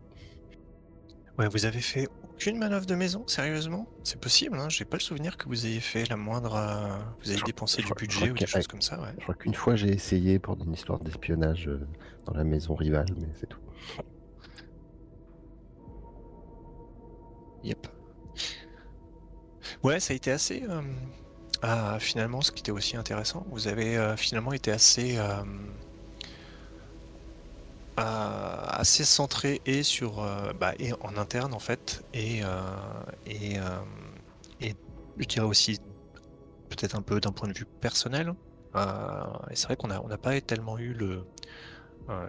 [1.39, 2.09] Ouais, vous avez fait
[2.41, 3.87] aucune manœuvre de maison, sérieusement?
[4.03, 6.55] C'est possible, hein J'ai pas le souvenir que vous ayez fait la moindre.
[6.55, 9.11] Euh, vous avez dépensé du budget ou des choses comme ça, ouais.
[9.19, 11.87] Je crois qu'une fois j'ai essayé pour une histoire d'espionnage euh,
[12.25, 13.61] dans la maison rivale, mais c'est tout.
[17.63, 17.89] Yep.
[19.83, 20.63] Ouais, ça a été assez.
[20.67, 20.81] Euh,
[21.61, 25.19] ah, finalement, ce qui était aussi intéressant, vous avez finalement été assez
[28.01, 32.49] assez centré et sur euh, bah, et en interne en fait et euh,
[33.27, 33.63] et, euh,
[34.61, 34.75] et
[35.19, 35.79] je dirais aussi
[36.69, 38.35] peut-être un peu d'un point de vue personnel
[39.51, 41.25] et c'est vrai qu'on a on n'a pas tellement eu le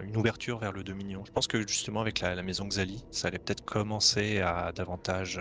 [0.04, 1.24] une ouverture vers le Dominion.
[1.24, 5.40] Je pense que justement avec la, maison Xali, ça allait peut-être commencer à davantage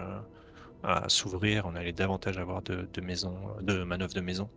[0.81, 1.67] à s'ouvrir.
[1.67, 4.49] On allait davantage avoir de, de maisons, de manœuvres de maison.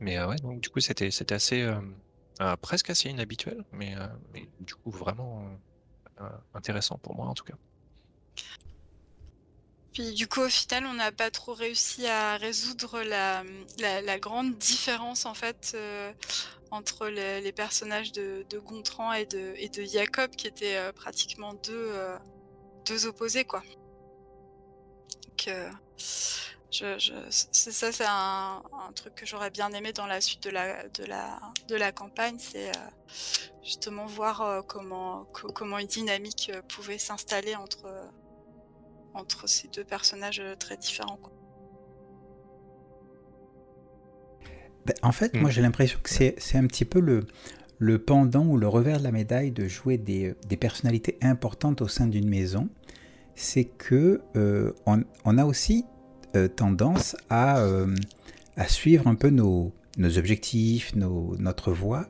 [0.00, 1.66] Mais ouais, donc du coup, c'était c'était assez
[2.60, 3.94] presque assez inhabituel, mais,
[4.32, 5.48] mais du coup vraiment
[6.54, 7.54] intéressant pour moi en tout cas.
[9.92, 13.44] Puis du coup, au final, on n'a pas trop réussi à résoudre la,
[13.78, 15.76] la, grande différence en fait
[16.72, 21.92] entre les personnages de, de, Gontran et de, et de Jacob, qui étaient pratiquement deux,
[22.84, 23.62] deux opposés, quoi.
[25.28, 25.48] Donc,
[26.74, 30.42] je, je, c'est ça, c'est un, un, truc que j'aurais bien aimé dans la suite
[30.42, 32.72] de la, de la, de la campagne, c'est
[33.62, 37.86] justement voir comment, comment une dynamique pouvait s'installer entre,
[39.14, 41.16] entre ces deux personnages très différents.
[41.16, 41.32] Quoi.
[44.86, 45.52] Ben, en fait, moi mmh.
[45.52, 47.26] j'ai l'impression que c'est un petit peu le,
[47.78, 51.88] le pendant ou le revers de la médaille de jouer des, des personnalités importantes au
[51.88, 52.68] sein d'une maison.
[53.34, 55.84] C'est que euh, on, on, a aussi
[56.36, 57.94] euh, tendance à, euh,
[58.56, 59.72] à, suivre un peu nos,
[60.16, 62.08] objectifs, notre voie,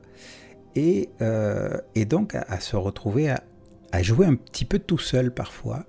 [0.75, 5.85] et, euh, donc à, se retrouver à, jouer un petit peu tout seul parfois,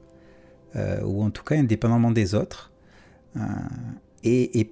[0.74, 2.72] ou en tout cas indépendamment des autres.
[4.22, 4.70] et,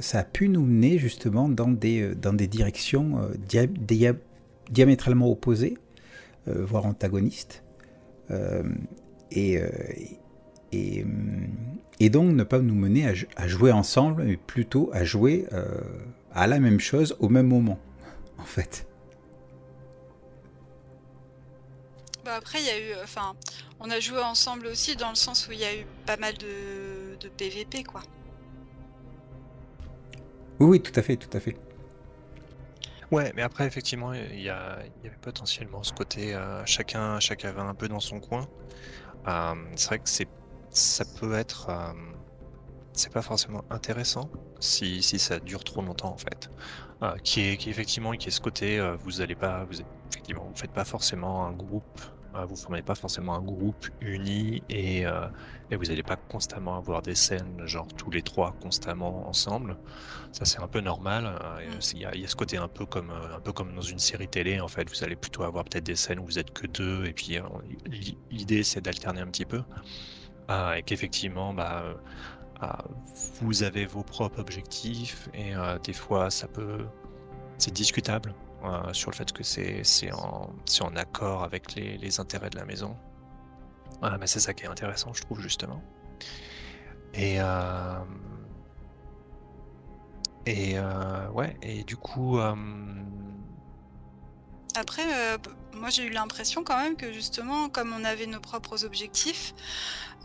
[0.00, 2.14] ça a pu nous mener justement dans des,
[2.48, 4.14] directions dia dia
[4.70, 5.76] diamétralement opposées,
[6.46, 7.62] voire antagonistes.
[9.30, 9.60] et,
[10.72, 11.04] et,
[11.98, 15.46] et, donc ne pas nous mener à, à, jouer ensemble, mais plutôt à jouer
[16.32, 17.78] à la même chose au même moment,
[18.38, 18.86] en fait.
[22.24, 23.34] Bah après, il y a eu, enfin,
[23.80, 26.34] on a joué ensemble aussi dans le sens où il y a eu pas mal
[26.36, 28.02] de, de PVP, quoi.
[30.60, 31.56] Oui, oui, tout à fait, tout à fait.
[33.10, 34.90] Ouais, mais après, effectivement, il y, avait
[35.22, 38.46] potentiellement ce côté, euh, chacun, chacun avait un peu dans son coin.
[39.26, 40.28] Euh, c'est vrai que c'est,
[40.70, 41.92] ça peut être, euh,
[42.92, 46.50] c'est pas forcément intéressant si, si, ça dure trop longtemps en fait.
[47.02, 49.78] Euh, qui est, qui effectivement, qui est ce côté, euh, vous allez pas, vous,
[50.10, 52.00] effectivement, vous faites pas forcément un groupe
[52.36, 57.02] euh, vous formez pas forcément un groupe uni et, et vous n'allez pas constamment avoir
[57.02, 59.76] des scènes genre tous les trois constamment ensemble.
[60.30, 61.34] Ça c'est un peu normal.
[61.92, 63.98] Il y, a, y, a ce côté un peu comme un peu comme dans une
[63.98, 64.88] série télé en fait.
[64.88, 67.40] Vous allez plutôt avoir peut-être des scènes où vous êtes que deux et puis
[68.30, 69.62] l'idée c'est d'alterner un petit peu
[70.76, 71.84] et qu'effectivement bah
[73.40, 76.86] vous avez vos propres objectifs et des fois ça peut
[77.58, 78.34] c'est discutable
[78.64, 82.94] euh, sur le fait que c'est en, en, accord avec les, intérêts de la maison.
[84.02, 85.82] Ouais, mais c'est ça qui est intéressant, je trouve, justement.
[87.14, 87.98] Et, euh,
[90.44, 92.38] et euh, ouais, et du coup.
[92.38, 92.54] Euh,
[94.76, 95.38] Après, euh,
[95.74, 99.54] moi j'ai eu l'impression quand même que justement, comme on avait nos propres objectifs,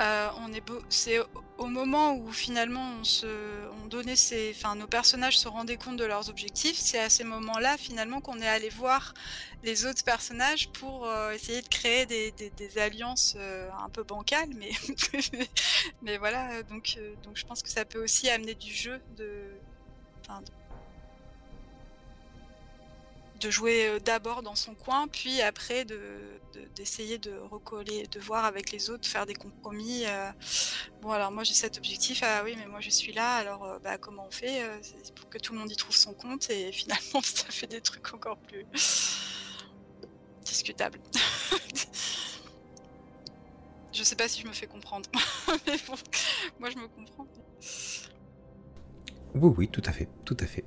[0.02, 1.20] euh, on est c'est
[1.58, 3.28] au moment où finalement on se,
[3.84, 7.24] on donnait ses, enfin nos personnages se rendaient compte de leurs objectifs, c'est à ces
[7.24, 9.14] moments-là finalement qu'on est allé voir
[9.64, 12.34] les autres personnages pour euh, essayer de créer des,
[12.78, 14.72] alliances euh, un peu bancales, mais
[16.02, 19.26] mais voilà, donc donc je pense que ça peut aussi amener du jeu de,
[20.28, 20.52] de
[23.46, 25.86] de jouer d'abord dans son coin, puis après
[26.76, 30.06] d'essayer de, de, recoller, de voir avec les autres, faire des compromis.
[30.06, 30.32] Euh,
[31.02, 33.78] bon, alors moi j'ai cet objectif, ah oui, mais moi je suis là, alors euh,
[33.80, 34.80] bah, comment on fait euh,
[35.16, 38.12] pour que tout le monde y trouve son compte Et finalement, ça fait des trucs
[38.14, 38.66] encore plus
[40.44, 41.00] discutables.
[43.94, 45.08] je sais pas si je me fais comprendre,
[45.68, 45.94] mais bon,
[46.60, 47.28] moi je me comprends.
[49.36, 50.64] Oui, oui, tout à fait, tout à fait.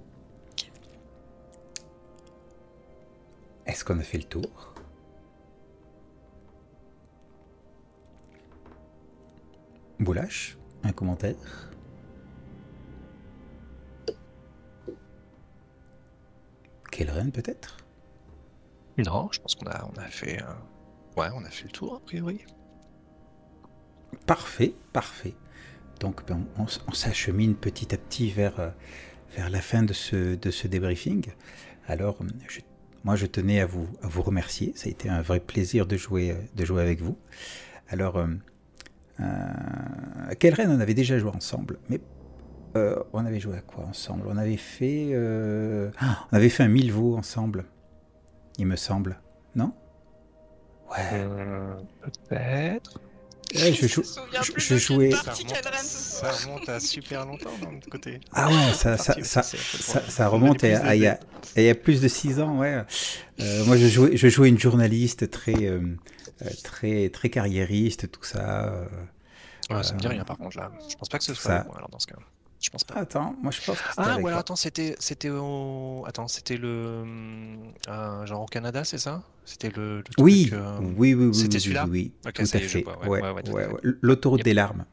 [3.69, 4.75] Est-ce qu'on a fait le tour?
[10.01, 11.71] Boulash, un commentaire?
[16.91, 17.77] Kellren peut-être?
[18.97, 20.43] Non, je pense qu'on a, on a fait...
[20.43, 20.47] Euh...
[21.17, 22.45] Ouais, on a fait le tour a priori.
[24.27, 25.35] Parfait, parfait.
[26.01, 28.71] Donc ben, on, on s'achemine petit à petit vers, euh,
[29.37, 31.27] vers la fin de ce, de ce débriefing.
[31.87, 32.61] Alors, je
[33.05, 34.73] moi, je tenais à vous, à vous remercier.
[34.77, 37.17] Ça a été un vrai plaisir de jouer, de jouer avec vous.
[37.89, 38.27] Alors, euh,
[39.21, 42.01] euh, Kelren, on avait déjà joué ensemble, mais
[42.77, 44.27] euh, on avait joué à quoi ensemble?
[44.29, 45.91] On avait fait, euh,
[46.33, 47.65] on avait fait un Milvaux ensemble,
[48.59, 49.19] il me semble,
[49.55, 49.73] non?
[50.91, 51.11] Ouais.
[51.13, 53.01] Euh, peut-être.
[53.55, 54.01] Ouais, je, je,
[54.57, 55.11] je jouais.
[55.11, 58.21] Ça remonte, ça remonte, à super longtemps d'un autre côté.
[58.33, 61.19] Ah ouais, ça, ça, ça, ça, ça remonte à, à, il, y a,
[61.57, 62.83] il y a plus de 6 ans, ouais.
[63.41, 65.81] Euh, moi, je jouais, je jouais une journaliste très, euh,
[66.63, 68.67] très, très carriériste, tout ça.
[68.67, 68.85] Euh,
[69.71, 70.71] ouais, ça me dit rien par contre là.
[70.89, 72.17] Je pense pas que ce soit moi alors dans ce cas.
[72.61, 72.97] Je pense pas.
[72.97, 76.05] Attends, moi je pense que Ah, ouais, alors attends, c'était, c'était au.
[76.07, 77.05] Attends, c'était le.
[77.89, 79.23] Euh, genre au Canada, c'est ça?
[79.45, 79.99] C'était le.
[79.99, 80.49] le oui.
[80.49, 80.79] Truc, euh...
[80.97, 81.35] oui, oui, oui.
[81.35, 81.87] C'était oui, celui-là?
[81.89, 82.33] Oui, oui.
[82.33, 82.85] tout à fait.
[82.85, 84.45] Ouais, ouais, ouais, ouais, L'autoroute yep.
[84.45, 84.85] des larmes.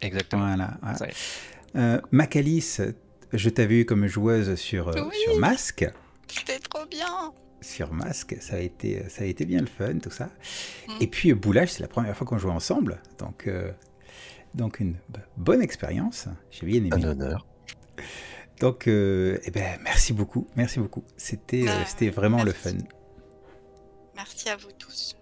[0.00, 0.46] Exactement.
[0.46, 0.78] Voilà.
[1.00, 1.10] Ouais.
[1.76, 2.78] Euh, Macalis,
[3.32, 5.16] je t'avais vu comme joueuse sur, oui.
[5.24, 5.86] sur Masque.
[6.28, 7.32] C'était trop bien.
[7.60, 10.26] sur Masque, ça a été, ça a été bien le fun, tout ça.
[10.86, 10.92] Mm.
[11.00, 13.72] Et puis Boulage, c'est la première fois qu'on joue ensemble, donc, euh,
[14.58, 14.96] donc une
[15.38, 16.26] bonne expérience.
[16.50, 16.90] J'ai bien aimé.
[16.92, 17.46] Un honneur.
[18.60, 21.04] Donc, euh, eh ben, merci beaucoup, merci beaucoup.
[21.16, 22.72] C'était, euh, Bah, c'était vraiment le fun.
[24.16, 25.14] Merci à vous tous.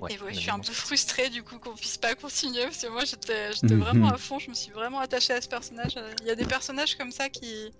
[0.00, 2.62] Ouais, et ouais, je a suis un peu frustrée du coup qu'on puisse pas continuer
[2.62, 3.80] parce que moi j'étais j'étais Mhm.
[3.80, 5.94] vraiment à fond, je me suis vraiment attachée à ce personnage.
[6.22, 7.70] Il y a des personnages comme ça qui.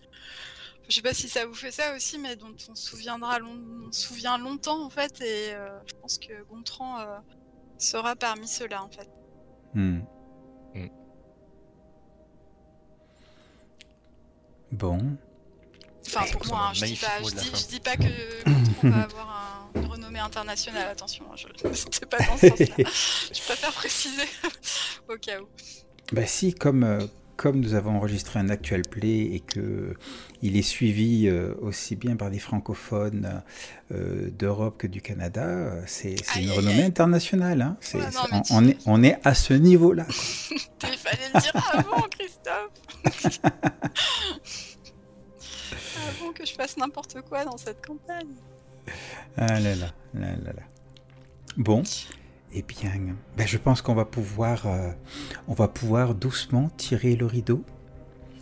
[0.89, 3.57] Je sais pas si ça vous fait ça aussi, mais dont on se souviendra long...
[3.89, 7.19] on se souvient longtemps en fait, et euh, je pense que Gontran euh,
[7.79, 9.09] sera parmi ceux-là en fait.
[9.75, 10.01] Hmm.
[10.75, 10.87] Mm.
[14.73, 14.99] Bon,
[16.07, 17.57] Enfin pour moi, hein, je, dis pas, je, dis, fin.
[17.57, 18.45] je dis pas que
[18.83, 19.29] Gontran va avoir
[19.75, 21.47] un- une renommée internationale, attention, hein, je...
[21.75, 22.67] c'était pas dans ce sens-là.
[23.35, 24.23] je préfère préciser
[25.09, 25.49] au cas où.
[26.13, 27.07] Bah si, comme, euh,
[27.41, 29.95] comme nous avons enregistré un actual play et que
[30.43, 33.43] il est suivi euh, aussi bien par des francophones
[33.93, 37.63] euh, d'Europe que du Canada, c'est une renommée internationale.
[37.63, 37.79] hein.
[37.95, 40.05] Ouais, non, on, tu- est, on est à ce niveau-là.
[40.11, 40.59] Il
[40.99, 42.71] fallait le dire avant, Christophe
[46.21, 48.35] Avant que je fasse n'importe quoi dans cette campagne.
[49.39, 50.63] Ah là là, là là là.
[51.57, 51.83] Bon,
[52.53, 52.93] eh bien,
[53.37, 54.91] ben je pense qu'on va pouvoir, euh,
[55.49, 57.65] on va pouvoir doucement tirer le rideau.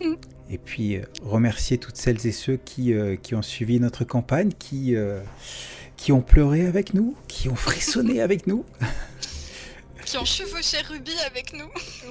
[0.01, 0.13] Mm.
[0.51, 4.51] Et puis euh, remercier toutes celles et ceux qui, euh, qui ont suivi notre campagne,
[4.57, 5.21] qui, euh,
[5.95, 8.65] qui ont pleuré avec nous, qui ont frissonné avec nous.
[10.05, 11.69] Qui ont chevauché Ruby avec nous.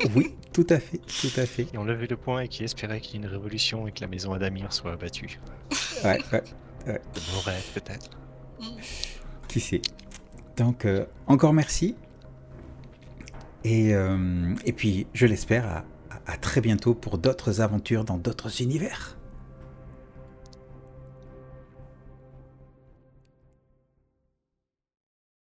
[0.14, 1.64] Oui, tout à fait, tout à fait.
[1.64, 4.00] Qui ont levé le point et qui espéraient qu'il y ait une révolution et que
[4.02, 5.40] la maison Adamir soit abattue.
[6.04, 6.44] Ouais, ouais,
[6.86, 8.10] De nos rêves, peut-être.
[9.48, 9.82] qui sait?
[10.58, 10.86] Donc,
[11.26, 11.94] encore merci.
[13.64, 15.84] Et, euh, et puis, je l'espère,
[16.26, 19.17] à très bientôt pour d'autres aventures dans d'autres univers.